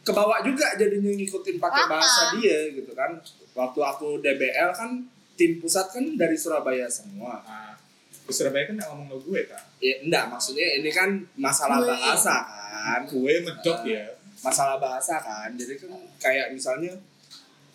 Kebawa 0.00 0.40
juga 0.40 0.74
jadinya 0.74 1.12
ngikutin 1.12 1.56
pakai 1.56 1.84
bahasa 1.86 2.34
dia 2.36 2.72
gitu 2.72 2.90
kan. 2.92 3.20
Waktu 3.52 3.80
aku 3.80 4.18
DBL 4.18 4.70
kan 4.72 4.90
tim 5.36 5.56
pusat 5.56 5.88
kan 5.88 6.04
dari 6.16 6.34
Surabaya 6.34 6.88
semua. 6.88 7.40
Nah, 7.40 7.76
di 8.08 8.32
Surabaya 8.32 8.64
kan 8.64 8.74
nggak 8.80 8.88
ngomong 8.90 9.08
lo 9.08 9.18
gue 9.20 9.40
kan? 9.44 9.60
Ya 9.78 10.00
enggak, 10.00 10.28
maksudnya 10.28 10.80
ini 10.80 10.88
kan 10.88 11.08
masalah 11.34 11.78
Gue. 11.78 11.88
bahasa 11.92 12.34
kan. 12.42 13.00
Gue 13.06 13.32
medok 13.40 13.78
Eh, 13.84 13.92
ya. 13.94 14.04
Masalah 14.40 14.76
bahasa 14.76 15.20
kan. 15.20 15.52
Jadi 15.52 15.76
kan 15.76 15.92
kayak 16.16 16.52
misalnya 16.52 16.96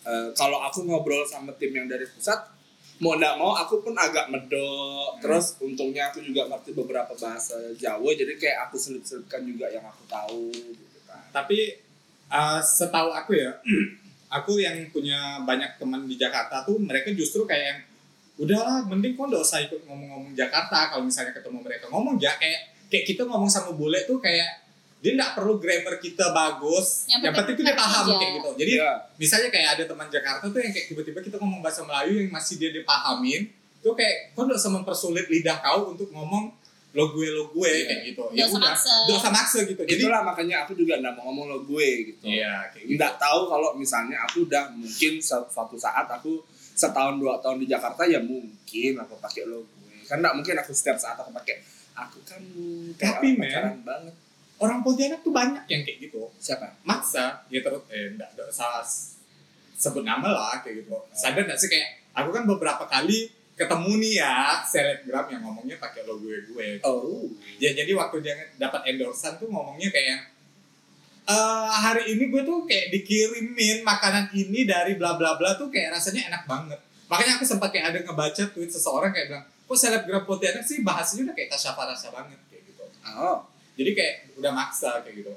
eh, 0.06 0.28
kalau 0.38 0.62
aku 0.62 0.86
ngobrol 0.86 1.26
sama 1.26 1.50
tim 1.58 1.74
yang 1.74 1.90
dari 1.90 2.06
pusat 2.06 2.56
mau 2.96 3.12
nggak 3.12 3.36
mau 3.36 3.52
aku 3.52 3.84
pun 3.84 3.94
agak 3.96 4.32
medok. 4.32 5.20
Terus 5.20 5.60
untungnya 5.60 6.08
aku 6.08 6.24
juga 6.24 6.48
ngerti 6.48 6.72
beberapa 6.72 7.12
bahasa 7.12 7.56
Jawa 7.76 8.08
jadi 8.16 8.34
kayak 8.40 8.58
aku 8.68 8.76
selip-selipkan 8.80 9.44
juga 9.44 9.68
yang 9.68 9.84
aku 9.84 10.02
tahu 10.08 10.48
gitu 10.52 10.98
kan. 11.04 11.20
Tapi 11.32 11.76
uh, 12.32 12.60
setahu 12.64 13.12
aku 13.12 13.36
ya, 13.36 13.52
aku 14.36 14.56
yang 14.60 14.88
punya 14.88 15.44
banyak 15.44 15.76
teman 15.76 16.08
di 16.08 16.16
Jakarta 16.16 16.64
tuh 16.64 16.80
mereka 16.80 17.12
justru 17.12 17.44
kayak 17.44 17.64
yang 17.64 17.80
udahlah 18.36 18.84
mending 18.84 19.16
kok 19.16 19.28
nggak 19.32 19.44
usah 19.44 19.60
ikut 19.64 19.80
ngomong-ngomong 19.84 20.32
Jakarta. 20.32 20.92
Kalau 20.92 21.04
misalnya 21.04 21.36
ketemu 21.36 21.58
mereka 21.60 21.84
ngomong 21.92 22.16
ya 22.16 22.32
kayak 22.40 22.72
kayak 22.88 23.04
kita 23.04 23.28
ngomong 23.28 23.50
sama 23.50 23.76
bule 23.76 24.00
tuh 24.08 24.16
kayak 24.22 24.65
dia 25.06 25.14
nggak 25.14 25.32
perlu 25.32 25.54
grammar 25.56 25.94
kita 25.96 26.26
bagus 26.30 27.06
Yang 27.06 27.22
yang, 27.22 27.34
penting 27.36 27.54
tuh 27.54 27.64
dia 27.64 27.76
paham 27.76 28.04
aja. 28.04 28.14
kayak 28.16 28.32
gitu 28.34 28.50
jadi 28.56 28.72
Iya. 28.74 28.90
misalnya 29.16 29.48
kayak 29.48 29.68
ada 29.72 29.84
teman 29.86 30.08
Jakarta 30.08 30.44
tuh 30.44 30.58
yang 30.58 30.72
kayak 30.72 30.86
tiba-tiba 30.90 31.18
kita 31.20 31.36
ngomong 31.36 31.60
bahasa 31.60 31.80
Melayu 31.80 32.18
yang 32.18 32.28
masih 32.28 32.54
dia 32.56 32.70
dipahamin 32.72 33.46
tuh 33.78 33.94
kayak 33.94 34.34
kau 34.34 34.42
nggak 34.42 34.58
usah 34.58 34.72
mempersulit 34.72 35.26
lidah 35.26 35.56
kau 35.56 35.94
untuk 35.94 36.10
ngomong 36.10 36.50
lo 36.90 37.04
gue 37.08 37.28
lo 37.28 37.46
gue 37.50 37.68
Iya. 37.68 37.86
kayak 37.86 38.02
gitu 38.08 38.22
Nggak 38.26 38.46
usah 38.48 38.60
maksa. 38.62 38.92
nggak 39.04 39.18
usah 39.18 39.30
maksa 39.30 39.58
gitu 39.64 39.82
jadi 39.84 40.00
Itulah 40.00 40.20
makanya 40.22 40.56
aku 40.64 40.72
juga 40.74 40.96
nggak 40.96 41.14
mau 41.14 41.28
ngomong 41.28 41.46
lo 41.46 41.58
gue 41.62 41.88
gitu. 42.08 42.24
iya 42.26 42.66
kayak 42.66 42.82
gitu 42.82 42.96
Nggak 42.96 43.12
tahu 43.16 43.40
kalau 43.46 43.68
misalnya 43.74 44.16
aku 44.20 44.42
udah 44.42 44.72
mungkin 44.72 45.12
suatu 45.20 45.76
saat 45.76 46.08
aku 46.08 46.40
setahun 46.72 47.16
dua 47.16 47.38
tahun 47.38 47.56
di 47.58 47.66
Jakarta 47.66 48.04
ya 48.04 48.18
mungkin 48.18 48.92
aku 48.96 49.14
pakai 49.16 49.44
lo 49.44 49.62
gue. 49.62 49.96
Kan 50.04 50.18
nggak 50.18 50.34
mungkin 50.34 50.56
aku 50.56 50.72
setiap 50.72 50.96
saat 50.96 51.14
aku 51.14 51.30
pakai 51.30 51.60
aku 51.94 52.18
kan 52.22 52.40
Tapi, 52.94 53.32
men. 53.34 53.80
banget. 53.80 54.12
Orang 54.56 54.80
Pontianak 54.80 55.20
tuh 55.20 55.30
banyak 55.30 55.64
yang 55.66 55.82
kayak 55.82 55.98
gitu. 56.02 56.28
Siapa? 56.36 56.72
maksa. 56.82 57.44
Ya 57.46 57.60
terus 57.60 57.82
eh 57.88 58.10
enggak, 58.10 58.32
enggak 58.32 58.48
usah 58.48 58.80
s- 58.80 59.20
sebut 59.74 60.00
nama 60.00 60.24
lah 60.26 60.54
kayak 60.60 60.82
gitu. 60.82 60.96
Sadar 61.12 61.42
nggak 61.42 61.56
sih? 61.56 61.68
Kayak 61.68 61.88
aku 62.12 62.30
kan 62.30 62.44
beberapa 62.44 62.84
kali 62.84 63.28
ketemu 63.52 63.92
nih 63.98 64.12
ya 64.16 64.34
selebgram 64.62 65.26
yang 65.28 65.40
ngomongnya 65.42 65.76
pakai 65.76 66.04
lo 66.04 66.16
gue. 66.16 66.36
Gue 66.46 66.80
Oh. 66.80 67.28
ya 67.56 67.72
jadi 67.72 67.88
waktu 67.92 68.20
dia 68.20 68.32
dapat 68.56 68.84
endorsan 68.86 69.36
tuh 69.36 69.46
ngomongnya 69.46 69.88
kayak 69.88 70.20
eh 71.26 71.42
hari 71.74 72.14
ini 72.14 72.30
gue 72.30 72.42
tuh 72.42 72.62
kayak 72.64 72.94
dikirimin 72.94 73.82
makanan 73.82 74.30
ini 74.30 74.62
dari 74.62 74.94
bla 74.94 75.18
bla 75.18 75.34
bla 75.34 75.52
tuh 75.54 75.66
kayak 75.66 75.92
rasanya 75.92 76.30
enak 76.30 76.42
banget. 76.46 76.78
Makanya 77.06 77.32
aku 77.36 77.44
sempat 77.44 77.70
kayak 77.70 77.90
ada 77.90 77.98
ngebaca 78.02 78.42
tweet 78.46 78.68
seseorang 78.68 79.10
kayak 79.10 79.26
bilang 79.28 79.44
kok 79.66 79.74
selebgram 79.74 80.22
Pontianak 80.22 80.62
sih 80.62 80.80
bahasanya 80.80 81.26
udah 81.26 81.34
kayak 81.34 81.50
Tasya 81.50 81.74
Farasya 81.74 82.08
banget 82.10 82.38
kayak 82.46 82.62
gitu. 82.64 82.84
Oh. 83.10 83.42
Jadi 83.76 83.90
kayak 83.92 84.14
udah 84.34 84.50
maksa 84.50 84.98
kayak 85.00 85.20
gitu 85.20 85.32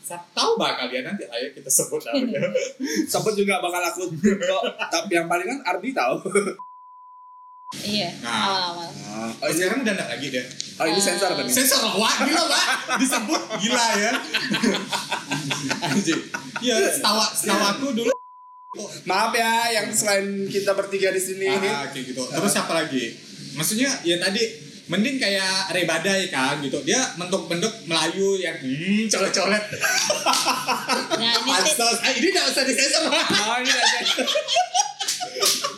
Sa- 0.00 0.18
tahu 0.30 0.54
bah 0.56 0.74
kalian 0.76 1.02
nanti 1.04 1.22
ayo 1.24 1.50
kita 1.52 1.68
sebut 1.68 2.02
namanya 2.04 2.42
Sempet 3.12 3.34
juga 3.34 3.58
bakal 3.58 3.82
aku 3.84 4.10
kok. 4.18 4.62
Tapi 4.88 5.12
yang 5.12 5.26
paling 5.26 5.46
kan 5.46 5.58
Ardi 5.64 5.90
tahu. 5.90 6.18
Iya, 7.72 8.10
Nah. 8.20 8.36
awal-awal. 8.44 8.88
Oh, 8.92 9.30
oh 9.40 9.48
sekarang 9.48 9.80
udah 9.80 9.94
nggak 9.94 10.10
lagi 10.10 10.26
deh 10.28 10.44
oh 10.74 10.86
ini 10.86 10.98
sensor 10.98 11.32
tadi. 11.32 11.48
sensor 11.48 11.80
lah 11.80 11.94
wah 11.94 12.14
gila 12.20 12.42
wah 12.44 12.66
disebut 12.96 13.42
gila 13.58 13.86
ya 13.94 14.10
anjing 15.82 16.20
iya 16.60 16.74
setahu 16.90 17.18
aku 17.70 17.86
dulu 17.94 18.12
Maaf 19.04 19.32
ya 19.32 19.52
yang 19.70 19.88
selain 19.88 20.48
kita 20.48 20.72
bertiga 20.72 21.12
di 21.12 21.20
sini. 21.20 21.44
ah, 21.46 21.84
kayak 21.86 22.08
gitu 22.08 22.24
terus 22.24 22.50
siapa 22.50 22.72
lagi 22.74 23.12
maksudnya 23.52 23.88
ya 24.00 24.16
tadi 24.18 24.42
mending 24.84 25.14
kayak 25.16 25.70
Ray 25.70 25.84
Badai 25.84 26.26
kan 26.26 26.58
gitu 26.58 26.82
dia 26.82 26.98
mentok-mentok 27.14 27.86
Melayu 27.86 28.34
yang 28.36 28.56
hmm 28.56 29.06
colet-colet 29.06 29.64
Nah, 31.12 31.34
pansos 31.48 31.98
ah, 31.98 32.10
ini 32.10 32.26
nggak 32.28 32.46
usah 32.46 32.64
disensor. 32.64 33.02
Oh, 33.42 33.56
ini 33.56 33.70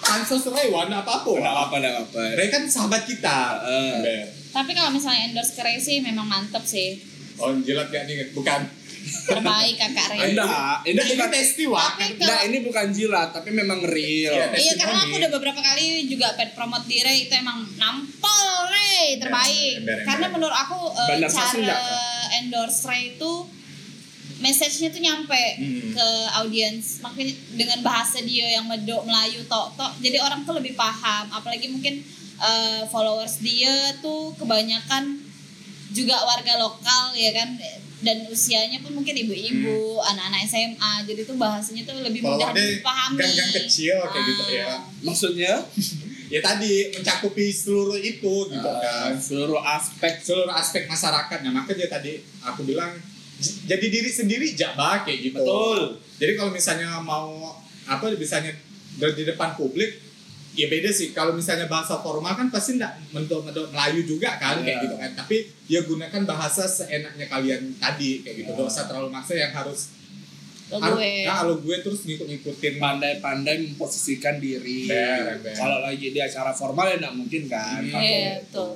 pansos 0.00 0.44
Ray 0.46 0.68
warna 0.68 1.00
apa 1.00 1.20
apa 1.20 1.28
Enggak 1.30 1.54
apa-apa. 1.54 2.22
Ray 2.34 2.48
kan 2.48 2.62
sahabat 2.64 3.04
kita 3.04 3.38
Eh. 3.60 3.92
Ber. 3.98 4.24
tapi 4.52 4.70
kalau 4.72 4.88
misalnya 4.88 5.26
endorse 5.26 5.52
ke 5.52 5.62
Ray 5.62 5.76
sih 5.76 5.98
memang 5.98 6.24
mantep 6.24 6.62
sih. 6.62 7.00
oh 7.36 7.50
jilat 7.58 7.88
gak 7.88 8.06
nih 8.06 8.30
bukan 8.30 8.62
Terbaik 9.04 9.76
kakak 9.76 10.06
Ray. 10.10 10.32
Enggak, 10.32 10.80
ini 10.82 10.96
Nah, 10.96 11.04
ini 11.04 11.12
bukan 11.12 11.28
testi 11.28 11.64
wah 11.66 11.92
Tapi 11.92 12.16
Enggak, 12.16 12.40
ini 12.42 12.58
bukan 12.62 12.86
jilat, 12.88 13.28
tapi 13.30 13.50
memang 13.52 13.84
real. 13.84 14.32
Iya, 14.32 14.46
Iya 14.54 14.72
karena 14.74 14.96
aku 14.98 15.14
udah 15.14 15.30
beberapa 15.30 15.60
kali 15.60 15.84
juga 16.06 16.32
pet 16.32 16.56
promote 16.56 16.88
di 16.88 16.98
Ray 16.98 17.28
itu 17.28 17.34
emang 17.34 17.68
nampol 17.74 18.48
Ray 18.84 19.16
terbaik. 19.16 19.74
Ember, 19.80 19.92
ember, 19.92 19.98
Karena 20.04 20.26
ember. 20.26 20.34
menurut 20.36 20.56
aku 20.58 20.78
eh, 20.92 21.24
Sasmi 21.26 21.64
cara 21.64 21.78
endorse 22.36 22.84
Ray 22.84 23.02
itu 23.12 23.32
message-nya 24.36 24.88
tuh 24.90 25.00
nyampe 25.00 25.42
Hmm. 25.56 25.94
ke 25.94 26.06
audiens 26.36 27.00
makanya 27.00 27.32
dengan 27.54 27.78
bahasa 27.80 28.20
dia 28.20 28.44
yang 28.50 28.66
medok 28.66 29.00
Melayu 29.02 29.40
tok 29.46 29.72
tok 29.72 29.92
jadi 29.98 30.20
orang 30.20 30.42
tuh 30.42 30.52
lebih 30.52 30.74
paham 30.74 31.30
apalagi 31.30 31.70
mungkin 31.70 32.02
eh, 32.36 32.82
followers 32.84 33.40
dia 33.40 33.72
tuh 33.98 34.34
kebanyakan 34.34 35.16
juga 35.90 36.18
warga 36.20 36.58
lokal 36.58 37.14
ya 37.14 37.30
kan 37.32 37.54
dan 38.04 38.26
usianya 38.28 38.82
pun 38.82 38.92
mungkin 38.92 39.16
ibu-ibu 39.16 39.96
anak-anak 40.02 40.44
SMA 40.44 40.92
jadi 41.06 41.24
tuh 41.24 41.38
bahasanya 41.38 41.88
tuh 41.88 41.96
lebih 42.02 42.20
mudah 42.20 42.52
dipahami 42.52 43.16
gang-gang 43.16 43.52
kecil 43.56 43.96
kayak 44.02 44.24
gitu 44.26 44.44
ya. 44.52 44.66
Ah. 44.68 44.80
Maksudnya 45.00 45.54
ya 46.34 46.40
tadi 46.42 46.90
mencakupi 46.90 47.46
seluruh 47.54 47.94
itu 47.94 48.50
gitu 48.50 48.66
kan. 48.66 49.14
uh, 49.14 49.14
seluruh 49.14 49.62
aspek. 49.62 50.18
Seluruh 50.18 50.50
aspek 50.50 50.90
masyarakat 50.90 51.38
nah 51.46 51.52
makanya 51.54 51.86
tadi 51.86 52.18
aku 52.42 52.66
bilang 52.66 52.90
jadi 53.70 53.86
diri 53.86 54.10
sendiri 54.10 54.50
jaba 54.58 55.06
kayak 55.06 55.30
gitu. 55.30 55.38
Betul. 55.38 56.02
jadi 56.18 56.32
kalau 56.34 56.50
misalnya 56.50 56.98
mau 56.98 57.54
apa 57.86 58.10
misalnya 58.14 58.50
di 58.94 59.22
depan 59.22 59.54
publik 59.54 60.02
ya 60.54 60.70
beda 60.70 60.90
sih. 60.90 61.10
Kalau 61.10 61.34
misalnya 61.34 61.66
bahasa 61.66 61.98
formal 61.98 62.34
kan 62.34 62.46
pasti 62.50 62.78
enggak 62.78 62.94
mentok-mentok 63.10 63.74
Melayu 63.74 64.06
juga 64.06 64.38
kan 64.38 64.62
kayak 64.62 64.78
Iya. 64.78 64.84
gitu 64.86 64.96
kan. 64.98 65.10
Tapi 65.18 65.36
ya 65.66 65.80
gunakan 65.82 66.22
bahasa 66.26 66.62
seenaknya 66.66 67.26
kalian 67.26 67.74
tadi 67.78 68.22
kayak 68.22 68.36
gitu. 68.42 68.50
Iya. 68.54 68.58
gak 68.62 68.70
usah 68.70 68.84
terlalu 68.86 69.08
maksa 69.10 69.34
yang 69.34 69.50
harus 69.50 69.90
Lo 70.72 70.80
gue 70.80 71.28
ya, 71.28 71.44
kalau 71.44 71.60
gue 71.60 71.76
terus 71.84 72.08
ngikut-ngikutin 72.08 72.80
Pandai-pandai 72.80 73.56
memposisikan 73.68 74.40
diri. 74.40 74.88
Kalau 75.52 75.84
lagi 75.84 76.08
di 76.10 76.20
acara 76.20 76.56
formal 76.56 76.88
ya 76.88 76.96
nggak 77.04 77.16
mungkin 77.16 77.42
kan. 77.46 77.84
Pakai 77.84 78.00
Iya, 78.00 78.32
itu. 78.40 78.48
betul. 78.48 78.72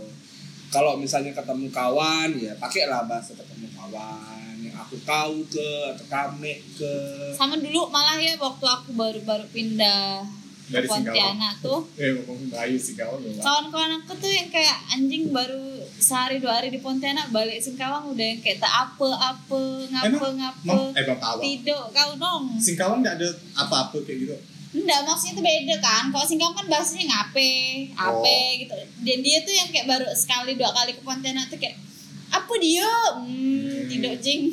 Kalau 0.68 1.00
misalnya 1.00 1.32
ketemu 1.32 1.72
kawan 1.72 2.28
ya 2.36 2.52
pakailah 2.60 3.08
bahasa 3.08 3.32
ketemu 3.32 3.72
kawan 3.72 4.52
yang 4.60 4.76
aku 4.76 5.00
tahu 5.00 5.40
ke 5.48 5.68
atau 5.96 6.06
kami 6.12 6.60
ke. 6.76 6.92
sama 7.32 7.56
dulu 7.56 7.88
malah 7.88 8.20
ya 8.20 8.36
waktu 8.36 8.66
aku 8.68 8.92
baru-baru 8.92 9.48
pindah 9.48 10.26
Dari 10.68 10.84
Singkawang. 10.84 11.16
Pontianak 11.16 11.54
tuh. 11.58 11.80
Eh 11.96 12.12
ngomong 12.14 12.48
kau 12.50 13.14
loh 13.16 13.32
kawan-kawan 13.38 13.90
aku 13.98 14.12
tuh 14.16 14.28
yang 14.28 14.48
kayak 14.48 14.76
anjing 14.90 15.32
baru 15.32 15.64
sehari 15.98 16.36
dua 16.38 16.60
hari 16.60 16.68
di 16.68 16.78
Pontianak 16.78 17.32
balik 17.32 17.56
Singkawang 17.56 18.12
udah 18.12 18.26
yang 18.26 18.40
kayak 18.40 18.58
tak 18.58 18.68
apa-apa 18.68 19.62
ngapa-ngapa 19.88 20.60
Mau 20.62 20.92
eh 20.92 21.02
bang 21.02 21.18
tawa 21.18 21.40
tidak 21.40 21.82
kau 21.88 22.12
dong. 22.14 22.42
Singkawang 22.58 23.00
nggak 23.00 23.16
ada 23.16 23.28
apa-apa 23.56 23.96
kayak 24.04 24.18
gitu? 24.22 24.36
Enggak 24.68 25.00
maksudnya 25.00 25.32
itu 25.32 25.42
beda 25.42 25.76
kan. 25.80 26.04
Kalau 26.08 26.26
Singkawang 26.28 26.54
kan 26.54 26.66
bahasanya 26.68 27.04
ngape 27.08 27.50
ape 27.90 28.36
Oh. 28.36 28.50
gitu. 28.60 28.74
Dan 29.02 29.18
dia 29.22 29.38
tuh 29.40 29.54
yang 29.54 29.68
kayak 29.70 29.86
baru 29.86 30.06
sekali 30.12 30.52
dua 30.54 30.70
kali 30.70 30.92
ke 30.92 31.00
Pontianak 31.00 31.48
tuh 31.48 31.56
kayak 31.56 31.80
apa 32.28 32.52
dia? 32.60 32.84
Hmm, 33.16 33.88
tidak 33.88 34.20
jing. 34.20 34.52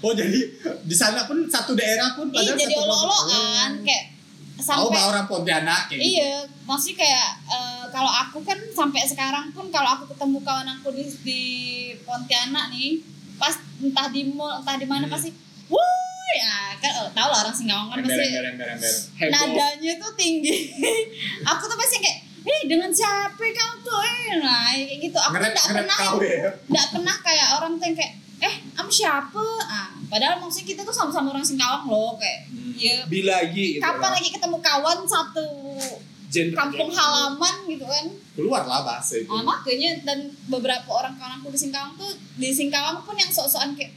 Oh 0.00 0.12
jadi 0.12 0.36
di 0.80 0.92
sana 0.92 1.24
pun 1.24 1.44
satu 1.44 1.72
daerah 1.72 2.12
pun 2.12 2.28
Ih, 2.28 2.32
padahal 2.34 2.56
jadi 2.56 2.72
satu 2.72 2.80
olo-oloan 2.82 3.72
Oh. 3.72 3.84
kayak 3.84 4.04
tahu 4.04 4.13
sampai 4.64 4.88
bah 4.90 5.04
orang 5.12 5.26
Pontianak 5.28 5.92
gitu 5.92 6.00
Iya, 6.00 6.32
maksudnya 6.64 6.96
kayak 6.98 7.28
eh, 7.46 7.84
kalau 7.92 8.08
aku 8.08 8.40
kan 8.40 8.56
sampai 8.72 9.04
sekarang 9.04 9.52
pun 9.52 9.68
kalau 9.68 9.92
aku 9.92 10.08
ketemu 10.08 10.40
kawan 10.40 10.68
aku 10.72 10.88
di, 10.90 11.04
di 11.20 11.42
Pontianak 12.00 12.72
nih, 12.72 13.04
pas 13.36 13.52
entah 13.78 14.08
di 14.08 14.32
mall 14.32 14.58
entah 14.58 14.74
di 14.74 14.86
mana 14.88 15.04
Hmm. 15.04 15.12
pasti, 15.12 15.30
wuh 15.68 16.32
ya 16.34 16.72
kan 16.80 16.92
oh, 16.98 17.08
tau 17.12 17.28
lah 17.28 17.44
orang 17.44 17.52
Singkawang 17.52 17.88
kan 17.92 17.98
pasti 18.00 18.26
nadanya 19.30 19.92
tuh 19.98 20.12
tinggi. 20.14 20.56
aku 21.52 21.62
tuh 21.64 21.76
pasti 21.76 21.96
kayak, 22.00 22.18
eh 22.44 22.60
dengan 22.64 22.90
siapa 22.90 23.38
kamu 23.38 23.74
tuh 23.80 23.98
eh 24.00 24.40
nah 24.40 24.72
kayak 24.72 24.98
gitu. 24.98 25.18
Aku 25.20 25.32
nggak 25.36 25.52
pernah 25.68 25.96
ya 26.24 26.50
nggak 26.66 26.86
pernah 26.90 27.16
kayak 27.20 27.46
orang 27.60 27.72
tuh 27.76 27.84
yang 27.86 27.96
kayak, 27.96 28.14
eh 28.40 28.54
kamu 28.72 28.90
siapa? 28.90 29.44
Ah, 29.64 29.88
padahal 30.14 30.38
maksudnya 30.38 30.66
kita 30.68 30.80
tuh 30.80 30.94
sama-sama 30.94 31.34
orang 31.34 31.42
Singkawang 31.42 31.84
loh 31.84 32.14
kayak, 32.14 32.46
Hmm. 32.46 32.70
ya 32.76 33.02
Bilagi 33.04 33.66
gitu. 33.76 33.82
kapan 33.82 33.98
lah. 34.04 34.14
lagi 34.14 34.28
ketemu 34.30 34.56
kawan 34.60 34.98
satu 35.04 35.46
Gender- 36.28 36.54
kampung 36.56 36.90
halaman 36.90 37.56
gitu 37.64 37.82
kan 37.84 38.06
keluar 38.32 38.62
lah 38.62 38.82
bahasa 38.82 39.14
itu 39.16 39.26
nah, 39.26 39.42
makanya 39.42 39.90
dan 40.02 40.18
beberapa 40.46 40.86
orang 40.88 41.14
kawan 41.14 41.38
aku 41.38 41.50
di 41.50 41.58
Singkawang 41.60 41.94
tuh 41.94 42.10
di 42.34 42.50
Singkawang 42.50 43.02
pun 43.02 43.14
yang 43.14 43.26
sok-sokan 43.28 43.74
kayak 43.74 43.94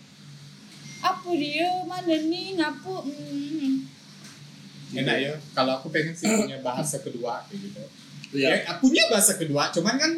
apa 1.00 1.30
dia 1.32 1.70
mana 1.84 2.10
nih 2.10 2.58
ngapu 2.58 3.06
hmm. 3.06 3.86
enak 4.94 5.18
ya 5.20 5.34
kalau 5.52 5.78
aku 5.78 5.90
pengen 5.90 6.14
sih 6.14 6.26
punya 6.26 6.58
bahasa 6.60 6.98
kedua 7.00 7.46
kayak 7.46 7.62
gitu 7.64 7.84
Iya. 8.28 8.60
ya 8.60 8.74
punya 8.78 9.08
bahasa 9.08 9.34
kedua 9.36 9.72
cuman 9.72 9.96
kan 9.96 10.12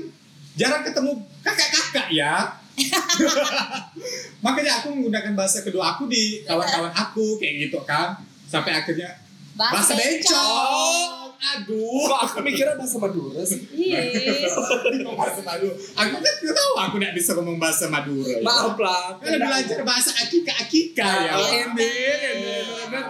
jarang 0.56 0.82
ketemu 0.82 1.13
kakak-kakak 1.39 2.08
ya 2.10 2.58
makanya 4.45 4.71
aku 4.79 4.95
menggunakan 4.95 5.33
bahasa 5.36 5.62
kedua 5.62 5.95
aku 5.95 6.07
di 6.07 6.43
kawan-kawan 6.43 6.91
aku 6.91 7.38
kayak 7.38 7.69
gitu 7.69 7.79
kan. 7.83 8.15
Sampai 8.45 8.74
akhirnya 8.74 9.13
bahasa 9.53 9.93
bencong 9.93 11.29
aduh. 11.39 12.03
Kok 12.03 12.19
aku 12.19 12.38
mikirnya 12.43 12.75
bahasa 12.75 13.00
Madura 13.00 13.39
sih? 13.41 13.63
iya. 13.71 14.03
Bahasa 15.15 15.39
Madura. 15.39 15.71
Aku 15.71 16.15
kan 16.19 16.33
tidak 16.36 16.51
tahu 16.53 16.74
aku 16.75 16.95
tidak 17.00 17.13
bisa 17.15 17.31
ngomong 17.31 17.55
bahasa 17.55 17.88
Madura 17.88 18.43
Maaf 18.43 18.75
lah. 18.75 19.15
kan 19.15 19.39
belajar 19.39 19.79
bahasa 19.88 20.12
akika 20.19 20.51
akika 20.59 21.07
ya 21.07 21.31
Oh, 21.36 21.48
ember, 21.48 21.88
ember, 21.88 22.63
ember. 22.91 23.03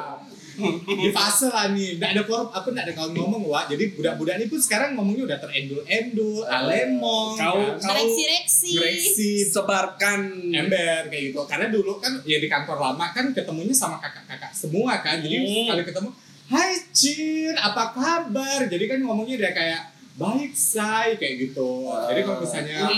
Di 0.86 1.10
fase 1.10 1.48
lah 1.48 1.70
nih. 1.70 1.96
Nggak 1.96 2.12
ada 2.12 2.24
korup 2.24 2.50
aku 2.50 2.68
nggak 2.70 2.86
ada 2.86 2.94
kawan 2.94 3.12
ngomong 3.14 3.42
wah 3.46 3.64
jadi 3.64 3.92
budak-budak 3.92 4.36
ini 4.36 4.46
pun 4.46 4.58
sekarang 4.58 4.94
ngomongnya 4.94 5.24
udah 5.26 5.40
terendul-endul 5.40 6.44
alemong 6.44 7.34
Kau- 7.34 7.58
kan. 7.58 7.80
kau- 7.80 7.96
Reksi-reksi. 7.96 8.70
Greksi, 8.74 9.32
sebarkan 9.44 10.20
ember 10.50 11.08
kayak 11.08 11.24
gitu. 11.30 11.40
Karena 11.44 11.68
dulu 11.68 11.98
kan 11.98 12.20
ya 12.24 12.38
di 12.38 12.46
kantor 12.46 12.78
lama 12.78 13.06
kan 13.10 13.32
ketemunya 13.32 13.72
sama 13.72 13.98
kakak-kakak 13.98 14.52
semua 14.52 15.00
kan. 15.00 15.18
Jadi 15.18 15.36
Hmm. 15.36 15.66
sekali 15.66 15.84
ketemu 15.86 16.10
Hai 16.48 16.74
Cin 16.90 17.54
apa 17.54 17.94
kabar? 17.94 18.66
Jadi 18.66 18.86
kan 18.86 18.98
ngomongnya 19.00 19.38
udah 19.38 19.54
kayak 19.54 19.82
baik 20.16 20.52
say 20.52 21.14
kayak 21.14 21.46
gitu. 21.46 21.86
Jadi 21.88 22.20
kalau 22.22 22.42
misalnya 22.42 22.90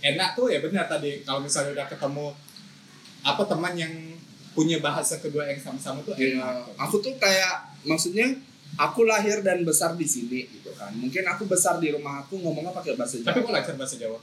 enak 0.00 0.28
tuh 0.32 0.46
ya 0.46 0.60
benar 0.60 0.84
tadi. 0.84 1.22
Kalau 1.22 1.40
misalnya 1.40 1.72
udah 1.72 1.88
ketemu 1.88 2.26
apa 3.22 3.42
teman 3.42 3.74
yang 3.74 3.94
punya 4.52 4.78
bahasa 4.78 5.16
kedua 5.16 5.44
yang 5.44 5.56
sama-sama 5.56 6.00
tuh 6.02 6.12
Iya, 6.14 6.36
enak 6.36 6.76
aku 6.76 6.96
tuh 6.98 7.14
kayak 7.16 7.66
maksudnya 7.82 8.28
aku 8.74 9.04
lahir 9.04 9.40
dan 9.40 9.60
besar 9.62 9.92
di 9.92 10.04
sini 10.04 10.44
gitu 10.46 10.72
kan. 10.72 10.92
Mungkin 10.92 11.24
aku 11.24 11.44
besar 11.44 11.76
di 11.76 11.88
rumah 11.88 12.20
aku 12.20 12.36
ngomongnya 12.36 12.70
pakai 12.70 12.94
bahasa 12.94 13.16
Jawa. 13.16 13.28
tapi 13.28 13.38
kok 13.40 13.52
lancar 13.52 13.74
bahasa 13.76 13.96
Jawa 13.96 14.18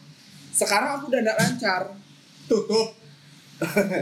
Sekarang 0.50 0.92
aku 0.98 1.06
udah 1.08 1.20
nggak 1.22 1.38
lancar. 1.38 1.82
tutup 2.46 2.90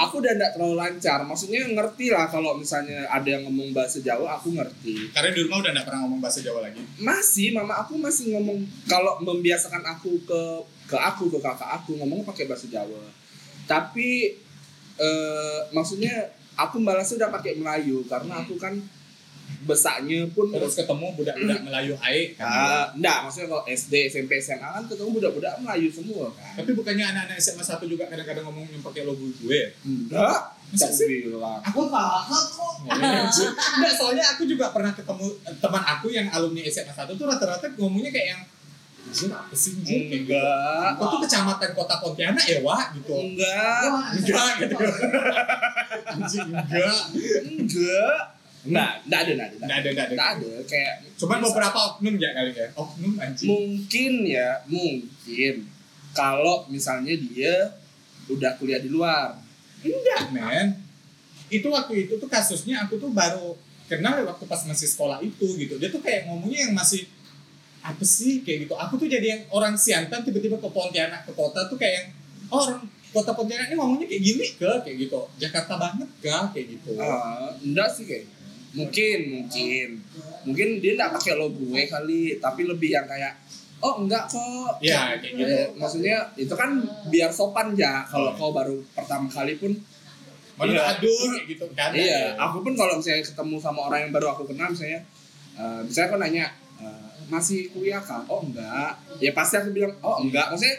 Aku 0.00 0.24
udah 0.24 0.32
nggak 0.32 0.56
terlalu 0.56 0.76
lancar. 0.78 1.20
Maksudnya 1.20 1.68
ngerti 1.68 2.08
lah 2.08 2.24
kalau 2.26 2.56
misalnya 2.56 3.04
ada 3.06 3.28
yang 3.28 3.44
ngomong 3.44 3.76
bahasa 3.76 4.00
Jawa, 4.00 4.40
aku 4.40 4.50
ngerti. 4.50 5.12
karena 5.12 5.30
di 5.30 5.40
rumah 5.42 5.60
udah 5.60 5.70
nggak 5.74 5.84
pernah 5.84 6.00
ngomong 6.06 6.20
bahasa 6.22 6.40
Jawa 6.40 6.64
lagi 6.64 6.80
Masih, 6.96 7.52
mama 7.52 7.76
aku 7.76 7.98
masih 7.98 8.32
ngomong 8.32 8.56
kalau 8.86 9.20
membiasakan 9.20 9.84
aku 9.84 10.16
ke 10.24 10.40
ke 10.86 10.96
aku 10.96 11.28
ke 11.28 11.38
kakak 11.38 11.70
aku 11.76 11.92
ngomong 11.98 12.24
pakai 12.24 12.48
bahasa 12.48 12.68
Jawa. 12.68 13.04
Tapi 13.64 14.32
eh, 14.96 15.58
maksudnya 15.70 16.14
aku 16.54 16.78
balasnya 16.80 17.18
udah 17.18 17.30
pakai 17.32 17.56
Melayu 17.56 18.02
karena 18.04 18.40
aku 18.40 18.54
kan 18.54 18.74
besaknya 19.60 20.24
pun 20.30 20.48
terus 20.50 20.72
ketemu 20.74 21.12
budak-budak 21.14 21.60
Melayu 21.62 21.94
aik 21.98 22.36
kan 22.36 22.44
Ah, 22.44 22.84
enggak, 22.92 23.18
maksudnya 23.22 23.48
kalau 23.50 23.64
SD, 23.66 23.92
SMP, 24.08 24.36
SMA 24.38 24.60
kan 24.62 24.84
ketemu 24.84 25.08
budak-budak 25.14 25.56
Melayu 25.58 25.88
semua 25.88 26.28
kan. 26.30 26.52
tapi 26.54 26.72
bukannya 26.72 27.04
anak-anak 27.06 27.36
SMA 27.38 27.60
satu 27.62 27.84
juga 27.84 28.04
kadang-kadang 28.06 28.40
ngomong 28.42 28.64
yang 28.66 28.80
pakai 28.80 29.02
logo 29.02 29.24
gue 29.34 29.60
Enggak, 29.82 30.52
Masa 30.66 30.80
tak 30.82 30.90
sih? 30.94 31.28
bilang. 31.28 31.60
aku 31.60 31.80
paham 31.86 32.44
kok 32.46 32.72
Enggak, 33.74 33.92
soalnya 33.94 34.24
aku 34.30 34.42
juga 34.44 34.68
pernah 34.70 34.92
ketemu 34.92 35.26
teman 35.54 35.82
aku 35.82 36.06
yang 36.08 36.26
alumni 36.30 36.60
SMA 36.64 36.92
1 36.92 37.08
tuh 37.10 37.26
rata-rata 37.26 37.66
ngomongnya 37.74 38.10
kayak 38.10 38.28
yang 38.30 38.42
Anjir 39.14 39.30
apa 39.30 39.54
sih 39.54 39.78
anjir 39.78 40.00
gitu 40.10 40.34
Enggak, 40.34 40.98
Kok 40.98 41.06
tuh 41.06 41.20
kecamatan 41.22 41.70
kota 41.70 41.94
Pontianak 42.02 42.44
ya 42.50 42.58
Wak? 42.66 42.86
Gitu. 42.98 43.14
Enggak, 43.14 43.82
Enggak. 44.18 44.50
gitu. 44.58 44.76
Anjir 46.10 46.42
enggak. 46.50 46.98
Enggak. 47.46 48.18
Enggak, 48.64 48.92
enggak 49.06 49.20
ada, 49.22 49.30
enggak 49.30 49.46
ada. 49.46 49.56
Enggak 49.62 49.78
ada, 49.78 49.88
enggak 49.94 50.06
ada 50.10 50.14
Enggak 50.18 50.30
ada, 50.34 50.52
kayak 50.66 50.94
Cuman 51.14 51.38
beberapa 51.46 51.78
oknum 51.94 52.14
ya 52.18 52.30
kali 52.34 52.50
ya? 52.58 52.66
Oknum 52.74 53.12
anjing. 53.22 53.48
Mungkin 53.54 54.12
ya, 54.26 54.48
mungkin. 54.66 55.54
Kalau 56.10 56.66
misalnya 56.66 57.14
dia 57.14 57.54
udah 58.26 58.50
kuliah 58.58 58.82
di 58.82 58.90
luar. 58.90 59.38
Enggak 59.86 60.34
men. 60.34 60.68
Itu 61.52 61.70
waktu 61.70 62.08
itu 62.08 62.18
tuh 62.18 62.26
kasusnya 62.26 62.82
aku 62.82 62.98
tuh 62.98 63.14
baru 63.14 63.54
kenal 63.86 64.26
waktu 64.26 64.44
pas 64.48 64.64
masih 64.66 64.88
sekolah 64.90 65.22
itu 65.22 65.46
gitu. 65.54 65.78
Dia 65.78 65.92
tuh 65.92 66.02
kayak 66.02 66.26
ngomongnya 66.26 66.66
yang 66.66 66.74
masih 66.74 67.06
apa 67.84 68.00
sih? 68.00 68.40
Kayak 68.40 68.64
gitu. 68.64 68.74
Aku 68.74 68.96
tuh 68.96 69.04
jadi 69.06 69.26
yang 69.28 69.42
orang 69.52 69.76
Siantan 69.76 70.24
tiba-tiba 70.24 70.56
ke 70.56 70.68
Pontianak 70.68 71.28
ke 71.28 71.32
kota 71.32 71.68
tuh 71.68 71.76
kayak 71.76 71.94
yang 72.00 72.06
oh, 72.48 72.64
orang 72.64 72.80
kota 73.12 73.30
Pontianak 73.30 73.68
ini 73.68 73.76
ngomongnya 73.76 74.06
kayak 74.08 74.22
gini 74.24 74.44
ke? 74.56 74.70
Kayak 74.80 74.96
gitu. 75.04 75.20
Jakarta 75.36 75.76
banget 75.76 76.08
kah 76.18 76.48
kayak 76.50 76.66
gitu. 76.72 76.96
Ah, 76.96 77.52
enggak 77.60 77.92
sih 77.92 78.08
kayak 78.08 78.24
mungkin 78.72 79.18
mungkin. 79.36 79.88
Mungkin 80.44 80.68
dia 80.80 80.92
enggak 80.96 81.12
pakai 81.14 81.32
lo 81.36 81.46
gue 81.48 81.82
kali 81.84 82.40
tapi 82.40 82.64
lebih 82.64 82.90
yang 82.90 83.04
kayak 83.04 83.36
oh 83.78 84.00
enggak 84.00 84.24
kok. 84.26 84.80
Ya 84.80 85.14
kayak 85.14 85.32
gitu. 85.36 85.44
Eh, 85.44 85.68
maksudnya 85.76 86.16
itu 86.34 86.54
kan 86.56 86.80
biar 87.06 87.28
sopan 87.28 87.76
ya 87.76 88.00
kalau 88.04 88.32
Hmm. 88.32 88.40
kau 88.40 88.50
baru 88.50 88.80
pertama 88.92 89.28
kali 89.28 89.60
pun. 89.60 89.76
Mana 90.54 90.70
Iya. 90.70 90.82
aduh 90.96 91.18
kayak 91.34 91.46
gitu 91.52 91.66
kan. 91.74 91.90
Iya 91.92 92.32
aku 92.34 92.62
pun 92.62 92.72
kalau 92.72 92.96
misalnya 92.96 93.20
ketemu 93.20 93.56
sama 93.58 93.80
orang 93.86 94.08
yang 94.08 94.12
baru 94.14 94.32
aku 94.32 94.48
kenal 94.48 94.70
misalnya 94.70 95.04
eh, 95.54 95.80
misalnya 95.84 96.08
aku 96.08 96.16
nanya 96.16 96.46
eh, 96.80 97.06
masih 97.28 97.70
kuliah 97.72 98.02
kah 98.02 98.24
oh 98.28 98.44
enggak. 98.44 98.98
Ya 99.20 99.30
pasti 99.32 99.56
aku 99.60 99.70
bilang 99.72 99.94
oh 100.00 100.20
enggak. 100.20 100.52
Maksudnya 100.52 100.76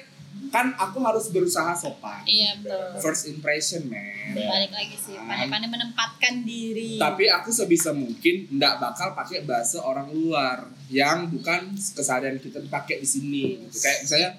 kan 0.52 0.72
aku 0.76 1.00
harus 1.04 1.32
berusaha 1.32 1.72
sopan. 1.76 2.24
Iya 2.28 2.60
betul. 2.60 3.00
first 3.00 3.28
impression 3.32 3.88
man. 3.88 4.36
Balik 4.36 4.72
lagi 4.72 4.96
sih, 5.00 5.16
pandai-pandai 5.16 5.70
menempatkan 5.72 6.44
diri. 6.44 7.00
tapi 7.00 7.28
aku 7.32 7.50
sebisa 7.52 7.96
mungkin 7.96 8.48
enggak 8.52 8.80
bakal 8.80 9.16
pakai 9.16 9.48
bahasa 9.48 9.80
orang 9.84 10.12
luar 10.12 10.68
yang 10.92 11.32
bukan 11.32 11.74
keseharian 11.76 12.38
kita 12.40 12.62
pakai 12.68 13.02
di 13.02 13.08
sini 13.08 13.44
gitu. 13.64 13.80
kayak 13.80 14.00
misalnya 14.06 14.30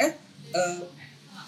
eh 0.00 0.12
eh, 0.54 0.80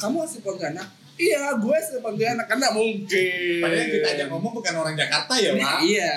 kamu 0.00 0.16
asli 0.26 0.40
Pontianak? 0.42 0.88
Iya 1.14 1.54
gue 1.60 1.74
asli 1.76 2.00
Pontianak. 2.02 2.48
Kan 2.50 2.58
nggak 2.58 2.74
mungkin. 2.74 3.60
Padahal 3.62 3.86
kita 3.86 4.08
ajak 4.18 4.26
ngomong 4.32 4.52
bukan 4.56 4.74
orang 4.74 4.94
Jakarta 4.98 5.32
ya 5.38 5.50
Nah, 5.54 5.62
Pak. 5.62 5.78
Iya 5.84 6.14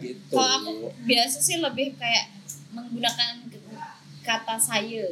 gitu. 0.00 0.32
Kalau 0.32 0.54
aku 0.62 0.72
biasa 1.04 1.38
sih 1.42 1.58
lebih 1.60 1.98
kayak 1.98 2.37
menggunakan 2.80 3.32
kata 4.20 4.54
saya. 4.54 5.06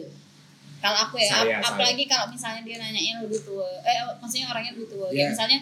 Kalau 0.77 0.99
aku 1.01 1.17
ya, 1.17 1.29
Saya, 1.33 1.57
ap- 1.57 1.73
apalagi 1.73 2.05
kalau 2.05 2.29
misalnya 2.29 2.61
dia 2.63 2.77
nanyain 2.77 3.17
lebih 3.19 3.41
tua, 3.43 3.65
eh 3.81 3.97
maksudnya 4.15 4.47
orangnya 4.47 4.73
lebih 4.73 4.89
tua, 4.89 5.09
Iya. 5.09 5.19
ya 5.19 5.27
misalnya 5.33 5.61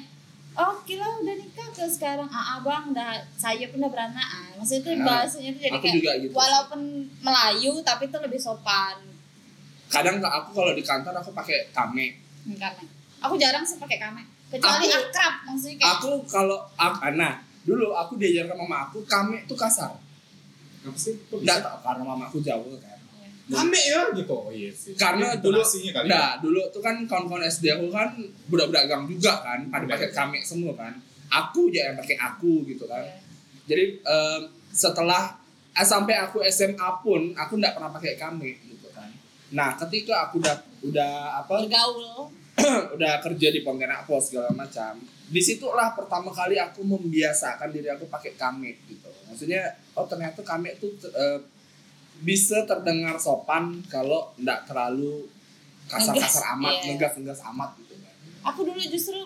Oh, 0.54 0.70
kila 0.80 1.02
udah 1.18 1.34
nikah 1.34 1.66
ke 1.68 1.82
sekarang. 1.84 2.30
Ah, 2.30 2.54
abang 2.54 2.90
dah 2.90 3.10
saya 3.34 3.66
pun 3.68 3.74
udah 3.76 3.90
beranak. 3.90 4.22
Ah, 4.22 4.54
Maksudnya 4.54 4.86
itu 4.86 4.90
Nah, 4.92 5.04
bahasanya 5.04 5.50
tuh 5.50 5.60
jadi 5.60 5.78
kayak 5.82 5.98
gitu 6.22 6.30
walaupun 6.30 6.80
Melayu 7.18 7.82
tapi 7.82 8.06
itu 8.06 8.14
lebih 8.16 8.38
sopan. 8.38 8.94
kadang 9.84 10.18
aku 10.18 10.50
kalau 10.52 10.70
di 10.70 10.80
kantor 10.80 11.10
aku 11.16 11.30
pakai 11.32 11.70
kame 11.70 12.18
Karena 12.52 12.82
aku 13.20 13.34
jarang 13.34 13.62
sih 13.62 13.76
pakai 13.76 13.98
kame. 13.98 14.22
Kecuali 14.48 14.86
Aku- 14.86 14.98
akrab 15.04 15.34
maksudnya 15.44 15.76
kayak 15.76 15.90
aku 15.92 16.10
kalau 16.24 16.58
ak- 16.76 17.02
nah 17.12 17.34
dulu 17.60 17.90
aku 17.92 18.14
diajarkan 18.14 18.54
mama 18.56 18.86
aku 18.86 19.02
kame 19.04 19.42
itu 19.42 19.54
kasar 19.54 19.90
apa 20.84 20.98
sih 21.00 21.14
Kok 21.16 21.40
bisa? 21.40 21.46
nggak 21.48 21.58
tahu 21.64 21.78
karena 21.80 22.02
mama 22.04 22.24
aku 22.28 22.38
Jawa 22.44 22.76
kan 22.80 23.00
Kame 23.44 23.76
ya 23.76 24.08
gitu 24.16 24.32
oh 24.32 24.48
iya 24.48 24.72
sih 24.72 24.96
karena 24.96 25.36
dulu 25.36 25.60
kali 25.60 25.92
ya. 25.92 26.00
Nah, 26.08 26.30
dulu 26.40 26.64
tuh 26.72 26.80
kan 26.80 26.96
kawan-kawan 27.04 27.44
SD 27.44 27.76
aku 27.76 27.92
kan 27.92 28.16
budak-budak 28.48 28.88
gang 28.88 29.04
juga 29.04 29.44
kan, 29.44 29.68
pada 29.68 29.84
pakai 29.84 30.08
kame 30.16 30.40
semua 30.40 30.72
kan. 30.72 30.96
Aku 31.28 31.68
aja 31.68 31.92
yang 31.92 31.96
pakai 32.00 32.16
aku 32.16 32.64
gitu 32.64 32.88
kan. 32.88 33.04
Iya. 33.04 33.20
Jadi 33.68 33.84
em, 34.00 34.40
setelah 34.72 35.36
eh, 35.76 35.84
sampai 35.84 36.16
aku 36.24 36.40
SMA 36.48 36.88
pun 37.04 37.36
aku 37.36 37.60
nggak 37.60 37.76
pernah 37.76 37.92
pakai 37.92 38.16
kame 38.16 38.64
gitu 38.64 38.88
kan. 38.96 39.12
Nah, 39.52 39.76
ketika 39.76 40.24
aku 40.24 40.40
udah 40.40 40.56
udah 40.80 41.44
apa 41.44 41.68
bergaul. 41.68 42.32
udah 42.96 43.18
kerja 43.18 43.50
di 43.50 43.66
Pontianak 43.66 44.06
Pos 44.06 44.30
segala 44.30 44.54
macam, 44.54 45.02
di 45.26 45.42
situlah 45.42 45.90
pertama 45.90 46.30
kali 46.30 46.54
aku 46.54 46.86
membiasakan 46.86 47.74
diri 47.74 47.90
aku 47.90 48.06
pakai 48.06 48.38
kame 48.38 48.78
gitu. 48.86 49.03
Maksudnya, 49.34 49.62
oh 49.92 50.06
ternyata 50.06 50.40
kame 50.40 50.70
itu 50.70 50.86
eh, 51.10 51.42
bisa 52.16 52.62
terdengar 52.62 53.18
sopan 53.18 53.82
kalau 53.84 54.30
nggak 54.38 54.64
terlalu 54.64 55.26
kasar-kasar 55.84 56.54
amat, 56.54 56.72
iya. 56.80 56.94
ngegas-ngegas 56.94 57.42
amat 57.50 57.74
gitu 57.76 57.98
kan. 57.98 58.14
Aku 58.46 58.62
dulu 58.62 58.78
justru 58.80 59.18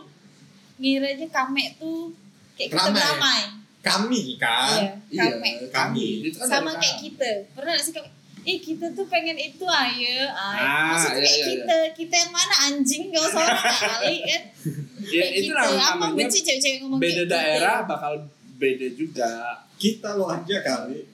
ngiranya 0.76 1.28
kame 1.28 1.76
tuh 1.76 2.08
kayak 2.56 2.72
kita 2.72 2.90
Ramai. 2.90 3.42
kami 3.78 4.34
kan 4.36 4.96
Iya, 5.06 5.38
kame. 5.38 5.50
kami. 5.68 6.06
Itu 6.24 6.40
kan 6.40 6.48
Sama 6.48 6.72
kayak 6.72 6.96
kami. 6.96 7.04
kita. 7.04 7.30
Pernah 7.52 7.72
gak 7.74 7.84
sih 7.84 7.92
kayak 7.92 8.10
Ih 8.40 8.64
kita 8.64 8.86
tuh 8.96 9.04
pengen 9.04 9.36
itu 9.36 9.60
ayo, 9.60 10.24
Ah, 10.32 10.56
ah, 10.56 10.96
maksudnya 10.96 11.20
iya, 11.20 11.26
kayak 11.26 11.36
iya, 11.36 11.48
kita, 11.52 11.76
kita 11.92 12.14
yang 12.16 12.32
mana 12.32 12.54
anjing 12.64 13.02
gak 13.12 13.22
usah 13.28 13.40
orang 13.44 13.60
kali 13.76 14.16
kan? 14.24 14.42
Ya, 15.08 15.20
kayak 15.20 15.32
itu 15.36 15.42
gitu. 15.48 15.56
Aku 15.58 15.74
namanya 15.76 16.16
benci 16.16 16.38
cewek-cewek 16.40 16.78
ngomong 16.80 16.98
beda 16.98 17.08
kayak 17.08 17.20
gitu. 17.20 17.32
daerah 17.32 17.76
bakal 17.84 18.12
beda 18.58 18.86
juga. 18.92 19.62
kita 19.78 20.18
lo 20.18 20.26
aja 20.26 20.56
kali 20.58 21.06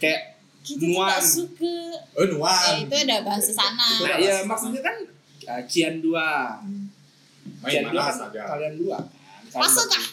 Kayak 0.00 0.40
Kita 0.60 0.84
Nuan. 0.84 1.08
gak 1.12 1.24
suka. 1.24 1.76
oh 2.16 2.26
nuan 2.26 2.72
Ya, 2.76 2.84
itu 2.84 2.96
ada 2.96 3.16
bahasa 3.24 3.52
sana. 3.52 3.88
Nah, 4.00 4.16
bahasa 4.16 4.20
ya 4.20 4.36
maksudnya 4.44 4.80
kan 4.80 4.96
uh, 5.46 5.62
Cian 5.64 6.00
dua. 6.00 6.60
main 7.60 7.72
Cian 7.72 7.84
dua 7.88 8.02
kan 8.08 8.16
saja 8.18 8.40
kalian 8.46 8.74
dua 8.76 8.96
kan. 9.00 9.60
Masuk 9.60 9.86
berdua. 9.88 9.96
ah? 9.96 10.06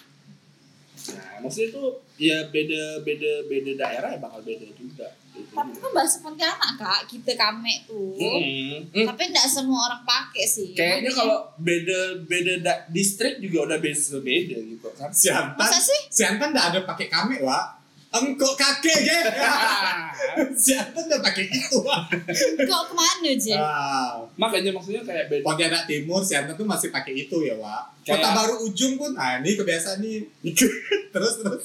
Nah, 1.08 1.36
maksudnya 1.44 1.68
itu 1.72 1.84
ya 2.20 2.38
beda 2.48 2.84
beda 3.04 3.32
beda 3.48 3.72
daerah 3.76 4.10
ya 4.12 4.20
bakal 4.20 4.40
beda 4.44 4.68
juga. 4.76 5.08
Tapi 5.58 5.74
kan 5.74 5.90
bahasa 5.92 6.18
Pontianak 6.20 6.72
kak, 6.76 7.00
kita 7.08 7.34
kame 7.34 7.74
tuh. 7.84 8.14
Mm-mm. 8.14 8.94
Mm. 8.94 9.06
Tapi 9.06 9.22
enggak 9.26 9.48
semua 9.48 9.80
orang 9.84 10.02
pakai 10.04 10.46
sih. 10.46 10.72
Kayaknya 10.72 11.10
Makanya- 11.10 11.18
kalau 11.18 11.38
beda 11.58 12.00
beda 12.24 12.54
da- 12.62 12.84
distrik 12.88 13.38
juga 13.38 13.66
udah 13.66 13.78
beda 13.78 13.98
beda 14.20 14.58
gitu 14.62 14.88
kan. 14.94 15.10
Siantan 15.10 15.58
Masa 15.58 15.80
sih? 15.80 16.02
Siantan 16.08 16.54
nggak 16.54 16.68
ada 16.72 16.80
pakai 16.84 17.08
kame 17.08 17.42
wa 17.42 17.74
engkau 18.10 18.54
kakek 18.54 19.04
ya 19.04 19.20
Siantan 20.56 21.04
udah 21.06 21.20
pakai 21.20 21.46
itu 21.46 21.78
wa 21.80 22.06
Kok 22.58 22.84
ke 22.86 22.94
mana 22.94 23.32
Jin? 23.34 23.58
Ah, 23.58 24.22
Makanya 24.36 24.72
maksudnya 24.72 25.02
kayak 25.02 25.28
beda. 25.28 25.44
Pontianak 25.44 25.84
Timur 25.86 26.22
Siantan 26.22 26.54
tuh 26.54 26.64
masih 26.64 26.90
pakai 26.90 27.14
itu 27.18 27.38
ya 27.42 27.58
wa 28.08 28.16
Kota 28.16 28.24
Kayak- 28.24 28.38
baru 28.40 28.56
ujung 28.64 28.94
pun, 28.96 29.12
ah 29.20 29.36
ini 29.38 29.52
kebiasaan 29.54 30.00
nih. 30.00 30.24
terus 31.14 31.36
terus. 31.44 31.64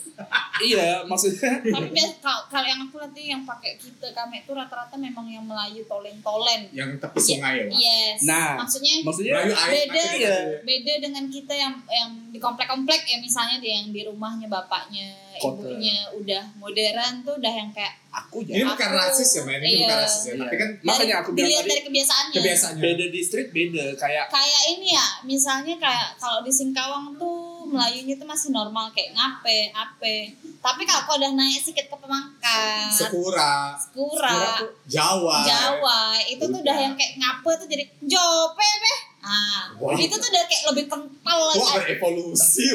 iya 0.62 1.02
maksudnya 1.06 1.58
Tapi 1.62 1.90
kalau 2.18 2.42
kalau 2.46 2.66
yang 2.66 2.80
aku 2.82 2.98
lihat 2.98 3.14
yang 3.14 3.42
pakai 3.42 3.74
kita 3.78 4.10
kami 4.10 4.42
itu 4.42 4.50
rata-rata 4.50 4.94
memang 4.94 5.26
yang 5.26 5.46
Melayu 5.46 5.82
tolen-tolen. 5.86 6.70
Yang 6.74 6.98
tepi 6.98 7.18
sungai 7.18 7.54
ya. 7.62 7.66
Yes. 7.70 8.18
Nah. 8.26 8.58
maksudnya 8.58 9.02
maksudnya 9.02 9.32
Melayu 9.38 9.54
air 9.54 9.70
beda 9.86 10.04
ya. 10.18 10.36
beda 10.62 10.92
dengan 10.98 11.24
kita 11.30 11.54
yang 11.54 11.74
yang 11.86 12.10
di 12.30 12.38
komplek-komplek 12.38 13.06
ya 13.06 13.18
misalnya 13.18 13.62
yang 13.62 13.94
di 13.94 14.02
rumahnya 14.02 14.46
bapaknya 14.50 15.14
Kota. 15.38 15.62
ibunya 15.62 16.10
udah 16.14 16.42
modern 16.58 17.14
tuh 17.22 17.34
udah 17.38 17.52
yang 17.54 17.70
kayak 17.70 18.01
aku 18.12 18.44
Ini 18.44 18.60
ya 18.60 18.64
bukan 18.68 18.90
Aku- 18.92 18.98
rasis 19.00 19.30
ya, 19.32 19.42
men. 19.42 19.56
Ini 19.56 19.66
iya. 19.66 19.78
bukan 19.82 19.98
rasis 20.04 20.22
ya. 20.22 20.32
Tapi 20.36 20.56
kan 20.60 20.70
makanya 20.84 21.14
aku 21.18 21.28
bilang 21.32 21.48
dilihat 21.48 21.64
tadi 21.64 21.72
dari 21.72 21.82
kebiasaannya 21.88 22.36
kebiasaannya. 22.36 22.82
beda 22.84 23.04
distrik 23.08 23.46
beda 23.50 23.84
kayak 23.96 24.24
kayak 24.28 24.62
ini 24.70 24.88
ya 24.92 25.06
misalnya 25.24 25.74
kayak 25.80 26.08
kalau 26.16 26.44
di 26.44 26.52
Singkawang 26.52 27.16
tuh 27.16 27.64
Melayunya 27.72 28.20
tuh 28.20 28.28
masih 28.28 28.52
normal 28.52 28.92
kayak 28.92 29.16
ngape 29.16 29.72
ape 29.72 30.16
tapi 30.60 30.84
kalau 30.84 31.08
kau 31.08 31.16
udah 31.16 31.32
naik 31.32 31.56
sedikit 31.56 31.88
ke 31.88 31.96
Pemangkat 31.96 32.92
Sekura, 32.92 33.72
Sekura 33.80 34.60
Jawa. 34.84 35.40
Jawa 35.40 36.00
itu 36.28 36.44
tuh 36.44 36.60
udah 36.60 36.76
yang 36.76 36.92
kayak 36.92 37.16
ngape 37.16 37.50
tuh 37.56 37.66
jadi 37.66 37.88
jope 38.04 38.60
beh 38.60 38.98
ah 39.22 39.70
Wah. 39.78 39.94
itu 39.94 40.10
tuh 40.12 40.28
udah 40.28 40.44
kayak 40.44 40.64
lebih 40.70 40.84
kental 40.86 41.38
Wah 41.38 41.54
lagi 41.78 41.94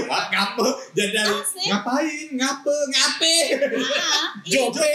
wah 0.01 0.23
ngapa? 0.27 0.67
Jadi 0.91 1.12
dari 1.12 1.27
Asik. 1.29 1.67
ngapain, 1.67 2.27
ngapa, 2.33 2.75
ngape? 2.88 3.36
ah 3.77 4.25
jope 4.47 4.88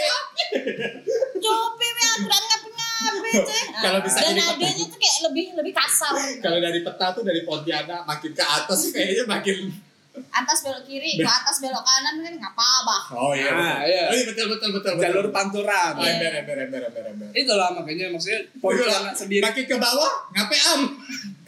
jope 1.35 1.85
beh 1.87 2.05
aturan 2.11 2.43
ngape 2.43 2.69
ngape 2.71 3.31
Ah, 3.73 3.81
Kalau 3.83 3.99
bisa 4.01 4.17
dan 4.17 4.31
jadi- 4.31 4.39
nadanya 4.39 4.85
tuh 4.85 4.97
kayak 4.97 5.17
lebih 5.27 5.45
lebih 5.53 5.73
kasar 5.73 6.13
Kalau 6.39 6.57
dari 6.57 6.79
peta 6.81 7.07
tuh 7.11 7.21
dari 7.21 7.41
Pontianak 7.43 8.01
makin 8.03 8.31
ke 8.31 8.43
atas 8.43 8.79
kayaknya 8.89 9.23
makin 9.25 9.57
atas 10.13 10.57
belok 10.61 10.83
kiri 10.83 11.15
ke 11.15 11.25
atas 11.25 11.57
belok 11.57 11.81
kanan 11.81 12.15
kan 12.19 12.33
ngapa 12.35 12.67
bah 12.83 13.03
Oh 13.11 13.33
iya. 13.33 13.49
Ah, 13.49 13.57
betul. 13.81 13.85
iya. 13.87 14.03
Oh 14.03 14.13
iya 14.13 14.23
betul 14.23 14.45
betul 14.47 14.69
betul. 14.71 14.91
betul. 14.91 15.03
jalur 15.03 15.27
pantura 15.29 15.81
Oh, 15.91 15.99
Iya. 15.99 16.13
ember 16.13 16.31
ember 16.35 16.57
ember 16.59 16.81
ember 16.85 17.03
ember. 17.07 17.27
itulah 17.33 17.69
makanya 17.71 18.05
maksudnya 18.07 18.39
Pontianak 18.55 19.13
sendiri 19.13 19.41
Makin 19.41 19.65
ke 19.65 19.75
bawah, 19.75 20.11
ngape 20.31 20.55
am? 20.55 20.81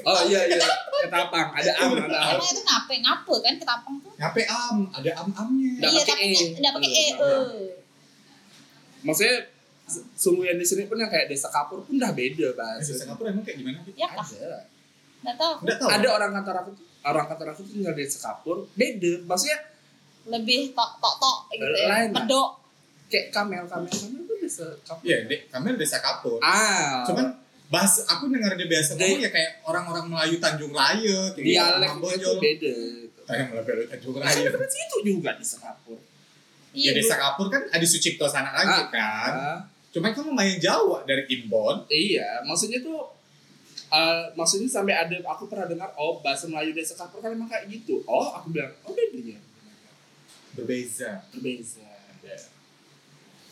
oh 0.04 0.22
iya 0.24 0.42
iya 0.46 0.62
ketapang 1.00 1.50
ada 1.52 1.72
am 1.76 1.90
ada 1.96 2.18
am 2.20 2.30
emang 2.36 2.46
itu 2.48 2.62
ngape 2.64 2.96
ngape 3.00 3.36
kan 3.40 3.54
ketapang 3.56 3.96
tuh 4.00 4.12
Ngape 4.16 4.42
am? 4.44 4.78
Ada 4.92 5.12
am 5.16 5.30
amnya. 5.32 5.72
Nggak 5.76 5.92
iya 5.92 6.02
pakai 6.04 6.14
tapi 6.16 6.26
E. 6.28 6.46
nggak 6.56 6.74
pakai 6.74 6.90
e 6.90 6.94
Iya. 6.96 7.14
eh. 7.16 7.70
maksudnya 9.02 9.36
sungguh 10.16 10.44
yang 10.44 10.58
di 10.58 10.66
sini 10.66 10.84
pun 10.84 10.98
yang 10.98 11.08
kayak 11.08 11.26
desa 11.28 11.46
kapur 11.48 11.78
pun 11.80 11.94
udah 11.96 12.10
beda 12.12 12.48
bahasa 12.54 12.90
Singapura 12.92 13.30
emang 13.30 13.42
kayak 13.42 13.58
gimana? 13.60 13.78
Gitu? 13.80 13.94
ya 13.96 14.10
ada 14.10 14.26
nggak 15.22 15.36
tahu 15.36 15.54
Enggak 15.62 15.78
tahu. 15.80 15.90
ada 15.92 16.08
orang 16.12 16.32
kantor 16.34 16.56
aku 16.60 16.70
tuh 16.74 16.85
orang 17.06 17.26
kantor 17.26 17.48
aku 17.50 17.62
tuh 17.62 17.74
tinggal 17.74 17.94
di 17.94 18.02
desa 18.02 18.20
kapur 18.24 18.66
beda 18.74 19.14
maksudnya 19.24 19.60
lebih 20.26 20.74
tok 20.74 20.92
tok 20.98 21.16
tok 21.16 21.38
gitu 21.52 21.66
ya 21.80 22.08
medok 22.08 22.50
kayak 23.06 23.30
kamel 23.30 23.64
kamel 23.64 23.86
kamel 23.88 24.20
itu 24.20 24.34
desa 24.40 24.66
kapur 24.82 25.04
Iya, 25.04 25.18
dek, 25.24 25.42
kami 25.48 25.68
desa 25.76 25.98
Kapur. 26.00 26.38
ah 26.40 27.06
Cuman 27.06 27.30
bahas 27.66 28.02
aku 28.04 28.30
dengar 28.30 28.54
dia 28.54 28.66
biasa 28.66 28.94
ngomong 28.94 29.20
ya 29.20 29.30
kayak 29.30 29.52
orang-orang 29.64 30.06
Melayu 30.08 30.38
Tanjung 30.38 30.70
Raya, 30.70 31.20
kayak 31.32 31.42
dialek 31.42 31.90
orang 31.92 32.14
itu 32.14 32.30
beda. 32.36 32.76
Kayak 33.26 33.46
Melayu 33.48 33.86
Tanjung 33.88 34.12
Kan 34.12 34.22
Raya. 34.24 34.50
dari 34.52 34.68
situ 34.68 34.98
juga 35.04 35.32
desa 35.36 35.58
kapur 35.60 35.98
Ya 36.76 36.82
iya 36.82 36.92
desa 36.92 37.16
Kapur 37.16 37.48
kan 37.48 37.62
ada 37.66 37.86
Sucipto 37.86 38.28
sana 38.28 38.52
lagi 38.52 38.68
Ah. 38.76 38.86
kan. 38.88 39.32
Ah, 39.32 39.60
Cuman 39.90 40.12
kamu 40.12 40.30
main 40.30 40.60
Jawa 40.60 41.06
dari 41.06 41.24
Imbon. 41.32 41.88
iya 41.88 42.44
maksudnya 42.44 42.82
tuh 42.82 43.00
eh, 43.96 44.24
maksudnya 44.36 44.68
sampai 44.68 44.94
ada 44.94 45.16
aku 45.24 45.48
pernah 45.48 45.66
dengar 45.66 45.90
oh 45.96 46.20
bahasa 46.20 46.52
Melayu 46.52 46.76
desa 46.76 46.94
kapur 46.94 47.24
kan 47.24 47.32
emang 47.32 47.48
kayak 47.48 47.72
gitu 47.72 48.04
oh 48.04 48.36
aku 48.36 48.52
bilang 48.52 48.72
oh 48.84 48.92
beda 48.92 49.20
ya 49.36 49.40
Berbeza. 50.56 51.20
berbeza 51.32 51.84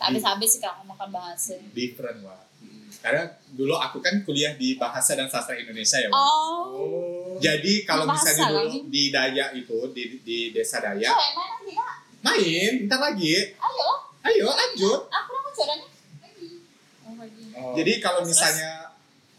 habis 0.03 0.23
habis 0.23 0.49
sih 0.51 0.59
kalau 0.59 0.83
ngomongkan 0.83 1.09
bahasa 1.15 1.55
Different, 1.71 2.27
Wak. 2.27 2.43
Hmm. 2.59 2.91
Karena 2.99 3.23
dulu 3.55 3.71
aku 3.79 4.03
kan 4.03 4.19
kuliah 4.27 4.51
di 4.59 4.75
Bahasa 4.75 5.15
dan 5.15 5.31
Sastra 5.31 5.55
Indonesia 5.55 5.95
ya, 5.95 6.11
Wak. 6.11 6.19
oh 6.19 7.39
Jadi 7.39 7.87
kalau 7.87 8.03
Bahasa 8.03 8.35
misalnya 8.35 8.51
dulu 8.51 8.59
lagi. 8.67 8.79
di 8.91 9.03
Daya 9.15 9.45
itu, 9.55 9.77
di, 9.95 10.03
di 10.19 10.37
desa 10.51 10.83
Daya, 10.83 11.07
oh 11.07 11.29
mana 11.31 11.55
sih 11.63 11.75
kak 11.75 11.95
main, 12.23 12.71
bentar 12.83 12.99
lagi. 12.99 13.31
ayo 13.51 13.89
Ayo 14.23 14.47
lanjut. 14.47 15.01
aku 15.07 15.29
mau 15.35 15.43
oh 15.43 17.13
lagi 17.19 17.43
Oh. 17.53 17.77
Jadi 17.77 18.01
kalau 18.01 18.25
Terus? 18.25 18.33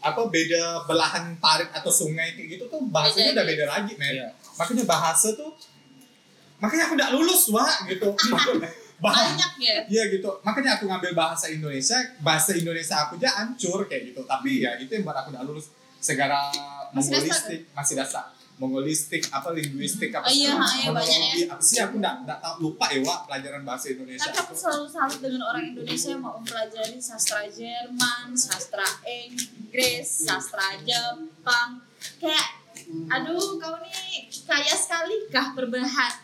Apa 0.05 0.21
beda 0.29 0.85
belahan 0.85 1.33
parit 1.41 1.65
atau 1.73 1.89
sungai 1.89 2.37
kayak 2.37 2.61
gitu 2.61 2.63
tuh 2.69 2.77
bahasanya 2.93 3.33
Beda, 3.33 3.41
udah 3.41 3.45
iya. 3.45 3.51
beda 3.57 3.65
lagi, 3.65 3.93
men. 3.97 4.13
Iya. 4.13 4.27
Makanya 4.61 4.83
bahasa 4.85 5.27
tuh 5.33 5.51
makanya 6.61 6.83
aku 6.85 6.93
nggak 6.93 7.11
lulus, 7.17 7.41
Wak, 7.49 7.89
gitu. 7.89 8.09
Bahasa 8.95 9.27
banyak 9.27 9.51
ya 9.59 9.75
Iya 9.91 10.03
gitu. 10.07 10.31
Makanya 10.39 10.79
aku 10.79 10.87
ngambil 10.87 11.11
bahasa 11.11 11.51
Indonesia, 11.51 11.99
bahasa 12.23 12.55
Indonesia 12.55 12.95
aku 12.95 13.19
aja 13.19 13.43
hancur 13.43 13.83
kayak 13.91 14.15
gitu. 14.15 14.23
Tapi 14.23 14.63
ya 14.63 14.79
itu 14.79 14.87
yang 14.87 15.03
buat 15.03 15.19
aku 15.19 15.35
nggak 15.35 15.43
lulus 15.43 15.67
dasar 15.99 16.47
mongolistik, 16.95 17.67
masih 17.75 17.99
dasar. 17.99 18.31
Mongolistik, 18.55 19.27
apa 19.35 19.51
linguistik 19.51 20.15
apa 20.15 20.25
Oh 20.25 20.31
iya, 20.31 20.55
iya, 20.55 20.87
banyak 20.87 21.19
monologi, 21.19 21.43
apa 21.43 21.59
sih 21.59 21.79
aku 21.83 21.99
nggak 21.99 22.15
nggak 22.23 22.39
tahu 22.39 22.55
lupa 22.63 22.85
ya 22.87 22.99
Wak 23.03 23.19
pelajaran 23.27 23.61
bahasa 23.67 23.85
Indonesia. 23.91 24.31
tapi 24.31 24.37
aku 24.47 24.53
selalu 24.55 24.85
salut 24.87 25.19
dengan 25.19 25.41
orang 25.43 25.63
Indonesia 25.75 26.09
yang 26.15 26.23
mau 26.23 26.39
mempelajari 26.39 26.95
sastra 27.03 27.43
Jerman, 27.51 28.31
sastra 28.31 28.87
Inggris, 29.03 30.07
sastra 30.23 30.79
Jepang. 30.87 31.83
Kayak, 32.15 32.47
aduh 33.11 33.59
kau 33.59 33.75
nih 33.83 33.91
kaya 34.45 34.71
sekali 34.71 35.25
kah 35.27 35.57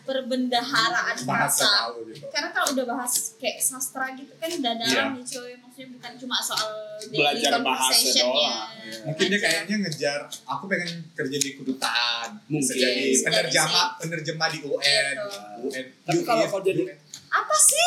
perbendaharaan 0.06 1.16
bahasa 1.22 1.90
gitu. 2.06 2.22
Karena 2.28 2.48
kalau 2.50 2.68
udah 2.72 2.86
bahas 2.88 3.34
kayak 3.36 3.58
sastra 3.58 4.14
gitu 4.14 4.30
kan 4.38 4.46
udah 4.48 4.72
Iya. 4.72 4.80
dalam 4.80 5.06
nih 5.12 5.24
cuy, 5.24 5.52
maksudnya 5.58 5.88
bukan 5.92 6.12
cuma 6.16 6.36
soal 6.38 6.70
Belajar 7.08 7.58
bahasa 7.60 7.92
doang. 8.14 8.30
Iya. 8.32 8.56
Mungkin 9.04 9.24
dia 9.26 9.40
kayaknya 9.40 9.76
ngejar 9.82 10.20
aku 10.44 10.64
pengen 10.66 10.90
kerja 11.12 11.36
di 11.36 11.50
kedutaan, 11.54 12.28
Mungkin. 12.46 12.72
jadi 12.72 13.04
penerjemah 13.20 13.86
penerjemah 13.98 14.48
di 14.48 14.58
UN. 14.62 15.14
Gitu. 15.18 15.38
UN. 15.66 15.86
Tapi 16.02 16.20
kalau 16.22 16.44
kau 16.48 16.60
jadi- 16.60 16.86
apa 17.28 17.56
sih? 17.58 17.86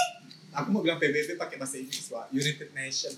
Aku 0.55 0.67
mau 0.69 0.79
bilang 0.79 0.95
PBB 0.95 1.35
pakai 1.35 1.55
bahasa 1.55 1.75
Inggris, 1.75 2.07
Wak. 2.07 2.31
United 2.31 2.71
Nation. 2.71 3.11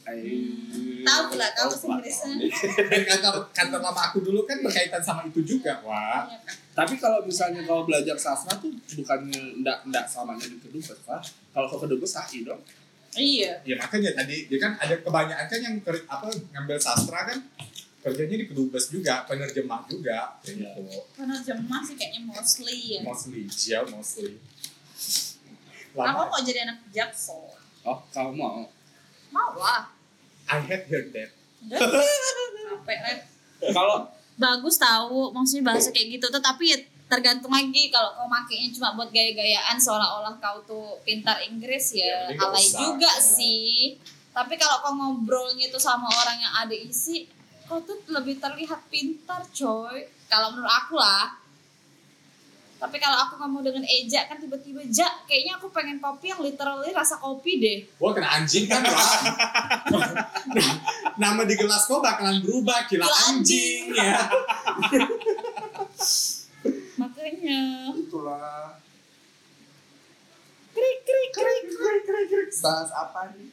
Tahu 1.04 1.24
lah 1.34 1.50
kau 1.54 1.70
bahasa 1.70 1.86
Inggrisnya. 1.88 2.34
Dan 2.92 3.02
kantor 3.06 3.34
kantor 3.52 3.80
lama 3.82 4.02
aku 4.04 4.18
dulu 4.20 4.44
kan 4.44 4.58
berkaitan 4.60 5.00
sama 5.00 5.22
itu 5.24 5.40
juga. 5.42 5.78
Iya 5.80 6.38
kan? 6.42 6.56
Tapi 6.76 6.94
kalau 6.98 7.22
misalnya 7.22 7.62
kau 7.64 7.84
belajar 7.84 8.14
sastra 8.16 8.54
tuh 8.58 8.70
bukannya 8.70 9.62
ndak 9.62 9.86
ndak 9.88 10.06
samanya 10.06 10.46
di 10.46 10.58
kedubes, 10.58 10.98
Pak. 11.02 11.22
Kalau 11.52 11.66
kau 11.68 11.80
kedubes 11.80 12.10
sahi 12.10 12.42
dong. 12.42 12.62
Iya. 13.14 13.62
Ya 13.64 13.76
makanya 13.76 14.14
tadi 14.14 14.46
dia 14.46 14.58
kan 14.58 14.76
ada 14.76 14.94
kebanyakan 14.96 15.46
kan 15.48 15.60
yang 15.60 15.76
ker- 15.80 16.06
apa 16.06 16.30
ngambil 16.52 16.78
sastra 16.78 17.26
kan 17.26 17.40
kerjanya 17.98 18.38
di 18.38 18.46
kedubes 18.46 18.88
juga, 18.88 19.26
penerjemah 19.26 19.84
juga 19.86 20.38
Iya. 20.42 20.70
gitu. 20.70 21.02
Penerjemah 21.14 21.82
sih 21.82 21.96
kayaknya 21.96 22.22
mostly 22.24 22.78
ya. 22.94 23.00
Mostly, 23.02 23.42
ya 23.66 23.80
mostly. 23.84 24.38
Aku 25.90 26.00
Lama. 26.00 26.28
mau 26.28 26.40
jadi 26.40 26.64
anak 26.64 26.78
jaksel. 26.90 27.40
Oh, 27.82 28.00
kau 28.08 28.30
mau? 28.30 28.68
Mau 29.30 29.52
lah. 29.56 29.88
I 30.46 30.60
had 30.60 30.84
heard 30.86 31.12
that. 31.12 31.32
Capek. 31.64 33.24
Kalau 33.70 34.08
Bagus 34.38 34.78
tahu 34.78 35.34
maksudnya 35.34 35.66
bahasa 35.66 35.90
kayak 35.90 36.14
gitu 36.14 36.30
tetapi 36.30 36.66
ya 36.68 36.78
tergantung 37.08 37.50
lagi 37.50 37.90
kalau 37.90 38.14
kau 38.14 38.28
makainya 38.28 38.70
cuma 38.70 38.94
buat 38.94 39.10
gaya-gayaan 39.10 39.74
seolah-olah 39.76 40.38
kau 40.38 40.62
tuh 40.62 41.02
pintar 41.02 41.42
Inggris 41.42 41.90
Ya, 41.92 42.30
ya, 42.30 42.38
alay 42.38 42.62
usah. 42.62 42.78
juga 42.78 43.10
Ya. 43.10 43.24
sih. 43.24 43.98
Tapi 44.30 44.54
kalau 44.56 44.78
kau 44.80 44.94
ngobrolnya 44.94 45.66
tuh 45.68 45.82
sama 45.82 46.06
orang 46.06 46.38
yang 46.38 46.54
ada 46.56 46.72
isi, 46.72 47.26
kau 47.66 47.82
tuh 47.82 47.98
lebih 48.08 48.38
terlihat 48.38 48.86
pintar, 48.88 49.42
coy. 49.50 50.06
Kalau 50.30 50.54
menurut 50.54 50.70
aku 50.70 50.94
lah. 50.96 51.34
Tapi 52.78 53.02
kalau 53.02 53.18
aku 53.26 53.42
ngomong 53.42 53.66
dengan 53.66 53.82
Eja 53.82 54.30
kan 54.30 54.38
tiba-tiba 54.38 54.86
Ja, 54.88 55.10
kayaknya 55.26 55.58
aku 55.58 55.74
pengen 55.74 55.98
kopi 55.98 56.30
yang 56.30 56.38
literally 56.38 56.94
rasa 56.94 57.18
kopi 57.18 57.58
deh. 57.58 57.78
Wah 57.98 58.14
kena 58.14 58.30
anjing 58.38 58.70
kan 58.70 58.86
Wak. 58.86 59.34
Nama 61.22 61.42
di 61.42 61.58
gelas 61.58 61.90
kau 61.90 61.98
bakalan 61.98 62.38
berubah 62.46 62.86
kira 62.86 63.02
Gila 63.02 63.18
anjing 63.34 63.90
anjing. 63.90 63.98
ya. 63.98 64.14
Makanya 66.98 67.94
itulah 67.94 68.78
krik 70.74 70.98
krik 71.02 71.30
krik 71.34 71.64
Krik, 71.68 72.02
krik, 72.06 72.26
krik. 72.30 72.50
bahas 72.62 72.90
apa 72.94 73.34
nih? 73.34 73.50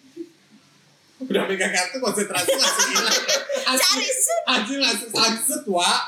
Udah 1.25 1.49
megang 1.49 1.73
kartu 1.73 1.97
konsentrasi 1.97 2.53
langsung 2.53 2.91
hilang. 2.93 3.21
cari 3.81 4.09
sih. 4.11 4.39
Anjing 4.45 4.81
langsung 4.85 5.09
sangset, 5.09 5.65
Wak. 5.65 6.03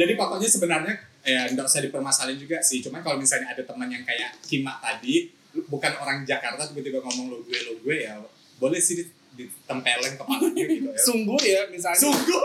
Jadi 0.00 0.12
pokoknya 0.16 0.48
sebenarnya 0.48 0.94
ya 1.24 1.48
nggak 1.50 1.66
usah 1.66 1.80
dipermasalahin 1.80 2.38
juga 2.38 2.60
sih. 2.60 2.84
Cuman 2.84 3.00
kalau 3.00 3.16
misalnya 3.16 3.50
ada 3.50 3.64
teman 3.64 3.88
yang 3.88 4.04
kayak 4.04 4.36
Kima 4.44 4.76
tadi, 4.78 5.32
bukan 5.66 5.92
orang 5.98 6.22
Jakarta 6.22 6.68
tiba-tiba 6.68 7.00
ngomong 7.00 7.32
lo 7.32 7.38
gue 7.42 7.58
lo 7.64 7.72
gue 7.80 8.04
ya 8.04 8.20
boleh 8.60 8.78
sih 8.78 9.02
di- 9.02 9.12
ditempelin 9.34 10.14
kepalanya 10.20 10.62
gitu 10.68 10.88
ya. 10.92 11.00
Sungguh 11.08 11.40
ya 11.42 11.60
misalnya. 11.72 11.98
Sungguh, 11.98 12.44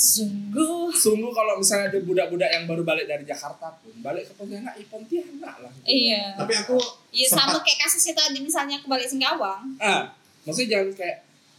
Sungguh. 0.00 0.88
Sungguh 0.96 1.28
kalau 1.28 1.60
misalnya 1.60 1.92
ada 1.92 2.00
budak-budak 2.00 2.48
yang 2.48 2.64
baru 2.64 2.80
balik 2.88 3.04
dari 3.04 3.24
Jakarta 3.28 3.68
pun 3.84 3.92
balik 4.00 4.24
ke 4.28 4.32
Pontianak, 4.32 4.72
i 4.80 4.84
Pontianak 4.88 5.60
lah. 5.60 5.72
Iya. 5.84 6.40
Tapi 6.40 6.52
aku 6.56 6.80
Iya 7.12 7.26
sama 7.28 7.60
kayak 7.60 7.84
kasusnya 7.84 8.16
tadi 8.16 8.40
misalnya 8.40 8.80
aku 8.80 8.88
balik 8.88 9.04
Singkawang. 9.04 9.76
Ah, 9.76 10.08
maksudnya 10.48 10.80
jangan 10.80 10.96
kayak, 10.96 11.16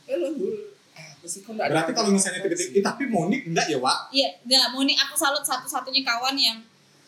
eh 0.09 0.17
lo 0.17 0.33
ada 1.23 1.69
berarti 1.69 1.91
kalau 1.91 2.09
misalnya 2.09 2.39
tiba-tiba, 2.39 2.67
sih?" 2.67 2.75
eh, 2.75 2.83
tapi 2.83 3.03
Monik 3.05 3.41
enggak 3.45 3.65
ya, 3.65 3.77
Wak? 3.77 3.97
Iya, 4.09 4.29
enggak 4.41 4.67
mau 4.69 4.81
nih 4.81 4.97
aku 4.97 5.13
salut 5.15 5.41
satu-satunya 5.41 6.01
kawan 6.01 6.35
yang 6.35 6.57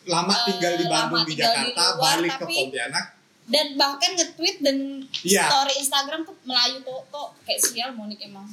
Lama 0.04 0.30
Eh, 0.30 0.40
tinggal 0.46 0.72
di 0.74 0.84
Bandung 0.84 1.16
lama 1.16 1.24
di 1.24 1.32
tinggal 1.32 1.48
di 1.48 1.72
Jakarta, 1.72 1.82
luar, 1.90 1.96
balik 1.98 2.30
ke 2.30 2.38
tapi- 2.38 2.56
Pontianak. 2.60 3.04
dan 3.44 3.66
bahkan 3.74 4.10
nge-tweet 4.14 4.56
dan 4.58 4.76
Iya. 5.22 5.44
story 5.46 5.74
Instagram 5.78 6.20
tuh 6.22 6.36
Melayu 6.42 6.76
tuh 6.80 7.00
tuh 7.08 7.26
kayak 7.42 7.56
sial 7.58 7.90
Monik 7.90 8.20
emang. 8.20 8.44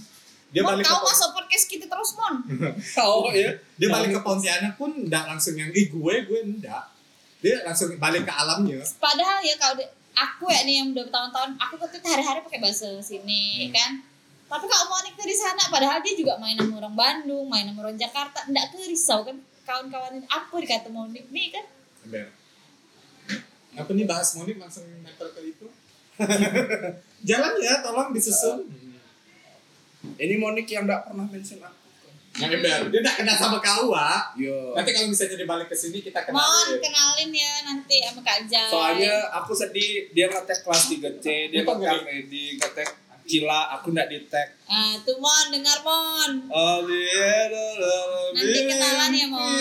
Dia 0.48 0.62
Mon, 0.62 0.76
balik 0.76 0.84
ke 0.84 0.90
kau 0.90 1.00
masuk 1.02 1.30
podcast 1.34 1.66
kita 1.66 1.86
terus 1.86 2.12
Mon. 2.14 2.36
Oh 3.04 3.28
ya. 3.30 3.52
dia 3.74 3.88
balik 3.88 4.12
ke 4.12 4.22
Pontianak 4.22 4.76
pun 4.76 4.92
enggak 4.98 5.24
langsung 5.26 5.54
yang 5.54 5.68
ih 5.70 5.88
gue 5.88 6.14
gue 6.24 6.40
enggak. 6.42 6.84
Dia 7.40 7.60
langsung 7.62 7.96
balik 7.96 8.24
ke 8.24 8.32
alamnya. 8.32 8.80
Padahal 8.96 9.40
ya 9.42 9.56
kalau 9.56 9.80
aku 10.14 10.46
ya 10.48 10.64
nih 10.64 10.76
yang 10.78 10.88
udah 10.92 11.04
bertahun-tahun 11.04 11.52
aku 11.58 11.74
tuh 11.78 11.88
hari-hari 12.06 12.40
pakai 12.42 12.60
bahasa 12.60 12.88
sini 13.02 13.68
Hmm. 13.68 13.74
kan. 13.74 13.92
Tapi 14.52 14.66
kalau 14.68 14.86
Monik 14.92 15.16
tuh 15.16 15.24
di 15.24 15.32
sana 15.32 15.64
padahal 15.72 16.04
dia 16.04 16.12
juga 16.12 16.36
main 16.36 16.60
sama 16.60 16.84
orang 16.84 16.92
Bandung, 16.92 17.48
main 17.48 17.64
sama 17.64 17.88
orang 17.88 17.96
Jakarta, 17.96 18.44
enggak 18.52 18.76
tuh 18.76 18.84
risau 18.84 19.24
kan 19.24 19.40
kawan-kawan 19.64 20.20
ini 20.20 20.28
apa 20.28 20.56
dikata 20.60 20.90
Monik 20.92 21.26
nih 21.32 21.48
kan. 21.56 21.66
Bener. 22.04 22.28
Apa 23.80 23.90
nih 23.96 24.04
bahas 24.04 24.36
Monik 24.36 24.60
langsung 24.60 24.84
nempel 24.84 25.32
ke 25.32 25.40
itu? 25.56 25.68
Jalan 27.32 27.54
ya, 27.64 27.80
tolong 27.80 28.12
disusun. 28.12 28.68
Ini 30.20 30.36
Monik 30.36 30.68
yang 30.68 30.84
nggak 30.84 31.08
pernah 31.08 31.24
mention 31.32 31.64
aku. 31.64 31.80
Nah, 32.32 32.48
ember. 32.48 32.80
Dia 32.92 33.00
enggak 33.04 33.16
kenal 33.20 33.36
sama 33.36 33.60
kau, 33.60 33.92
Wak. 33.92 34.40
Yo. 34.40 34.72
Nanti 34.72 34.96
kalau 34.96 35.08
misalnya 35.12 35.36
dia 35.36 35.48
balik 35.48 35.68
ke 35.68 35.76
sini 35.76 36.00
kita 36.00 36.20
Mon, 36.32 36.40
kenalin. 36.40 36.80
kenalin 36.80 37.30
ya 37.36 37.52
nanti 37.68 37.96
sama 38.08 38.22
Kak 38.24 38.40
Jai. 38.48 38.72
Soalnya 38.72 39.16
aku 39.36 39.52
sedih 39.52 40.12
dia 40.16 40.32
ngetek 40.32 40.64
kelas 40.64 40.84
3C, 40.92 41.26
dia 41.52 41.60
ngetek 41.64 42.08
Edi, 42.08 42.56
ngetek 42.56 42.90
Cila, 43.24 43.78
aku 43.78 43.92
nggak 43.92 44.08
di 44.08 44.18
tag. 44.28 44.48
Ah, 44.66 44.96
tuh 45.02 45.18
Mon, 45.18 45.48
dengar 45.52 45.78
Mon. 45.82 46.32
Oh 46.48 46.84
dia 46.84 47.50
Nanti 48.32 48.60
kenalan 48.68 49.12
ya, 49.12 49.26
Mon. 49.28 49.58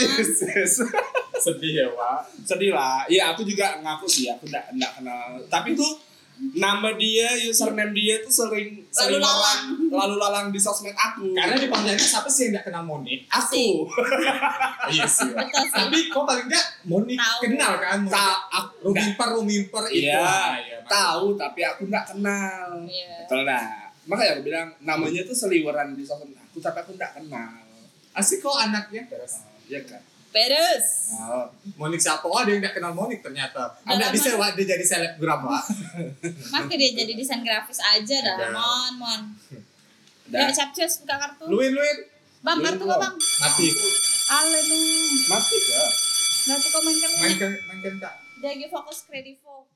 Sedih 1.44 1.72
ya, 1.72 1.86
Wak. 1.90 2.20
Sedih 2.44 2.72
lah. 2.72 3.04
Iya 3.06 3.32
aku 3.32 3.42
juga 3.42 3.80
ngaku 3.80 4.06
sih, 4.06 4.28
aku 4.28 4.46
nggak 4.46 4.76
nggak 4.76 4.92
kenal. 5.00 5.40
Tapi 5.48 5.72
tuh 5.72 6.10
nama 6.40 6.96
dia, 6.96 7.28
username 7.52 7.92
dia 7.92 8.16
tuh 8.24 8.32
sering 8.32 8.80
sering 8.88 9.20
lalang. 9.20 9.76
lalu 9.92 10.14
lalang 10.16 10.46
di 10.48 10.56
sosmed 10.56 10.96
aku. 10.96 11.36
Karena 11.36 11.60
di 11.60 11.68
Pontianak 11.68 12.00
siapa 12.00 12.32
sih 12.32 12.48
yang 12.48 12.56
enggak 12.56 12.72
kenal 12.72 12.82
Monik? 12.88 13.28
aku 13.28 13.84
Iya 14.92 15.04
sih. 15.04 15.28
Tapi 15.68 15.98
kok 16.08 16.24
paling 16.24 16.48
enggak 16.48 16.66
Monik 16.88 17.20
Tahu. 17.20 17.38
kenal 17.44 17.72
kan? 17.76 17.98
Tak 18.08 18.38
aku 18.48 18.88
Rumimper, 18.88 19.28
rumimper 19.36 19.84
itu. 19.92 20.08
Iya, 20.08 20.56
iya, 20.64 20.69
tahu 20.90 21.38
tapi 21.38 21.60
aku 21.62 21.86
nggak 21.86 22.04
kenal. 22.10 22.82
Iya. 22.82 23.30
Betul 23.30 23.46
nah. 23.46 23.94
Makanya 24.10 24.30
aku 24.34 24.42
bilang 24.42 24.68
namanya 24.82 25.22
tuh 25.22 25.36
seliweran 25.38 25.94
di 25.94 26.02
sosmed 26.02 26.34
aku 26.34 26.58
tapi 26.58 26.82
aku 26.82 26.98
nggak 26.98 27.22
kenal. 27.22 27.62
Asik 28.18 28.42
kok 28.42 28.58
anaknya. 28.58 29.06
Terus. 29.06 29.46
Iya 29.70 29.86
kan? 29.86 30.02
Pedes. 30.30 31.10
Oh, 31.18 31.50
Monik 31.74 31.98
siapa? 31.98 32.22
Oh, 32.22 32.38
ada 32.38 32.54
yang 32.54 32.62
nggak 32.62 32.78
kenal 32.78 32.94
Monik 32.94 33.18
ternyata. 33.18 33.66
Anda 33.82 34.14
bisa 34.14 34.38
Wak, 34.38 34.54
dia 34.54 34.78
jadi 34.78 34.84
selebgram, 34.86 35.42
Wak. 35.42 35.64
Maka 36.54 36.74
dia 36.78 36.90
jadi 36.94 37.18
desain 37.18 37.42
grafis 37.42 37.82
aja 37.82 38.16
dah, 38.22 38.34
Udah. 38.38 38.50
Mon, 38.54 38.92
Mon. 39.02 39.22
dan 40.30 40.46
Ya, 40.46 40.54
capcus 40.54 41.02
buka 41.02 41.18
kartu. 41.18 41.50
Luin, 41.50 41.74
Luin. 41.74 41.98
Bang, 42.46 42.62
Luin 42.62 42.78
kartu 42.78 42.84
kok, 42.86 42.98
Bang? 43.02 43.14
Mati. 43.18 43.66
Ale 44.30 44.58
lu. 44.70 44.78
mati 45.26 45.56
ya. 45.58 45.82
Kartu 46.54 46.66
kok 46.70 46.82
main 46.86 46.96
kan 47.02 47.10
Mainkan, 47.18 47.50
mainkan 47.66 47.94
tak. 47.98 48.14
Dia 48.38 48.48
lagi 48.54 48.66
fokus 48.70 48.98
kredivo. 49.10 49.66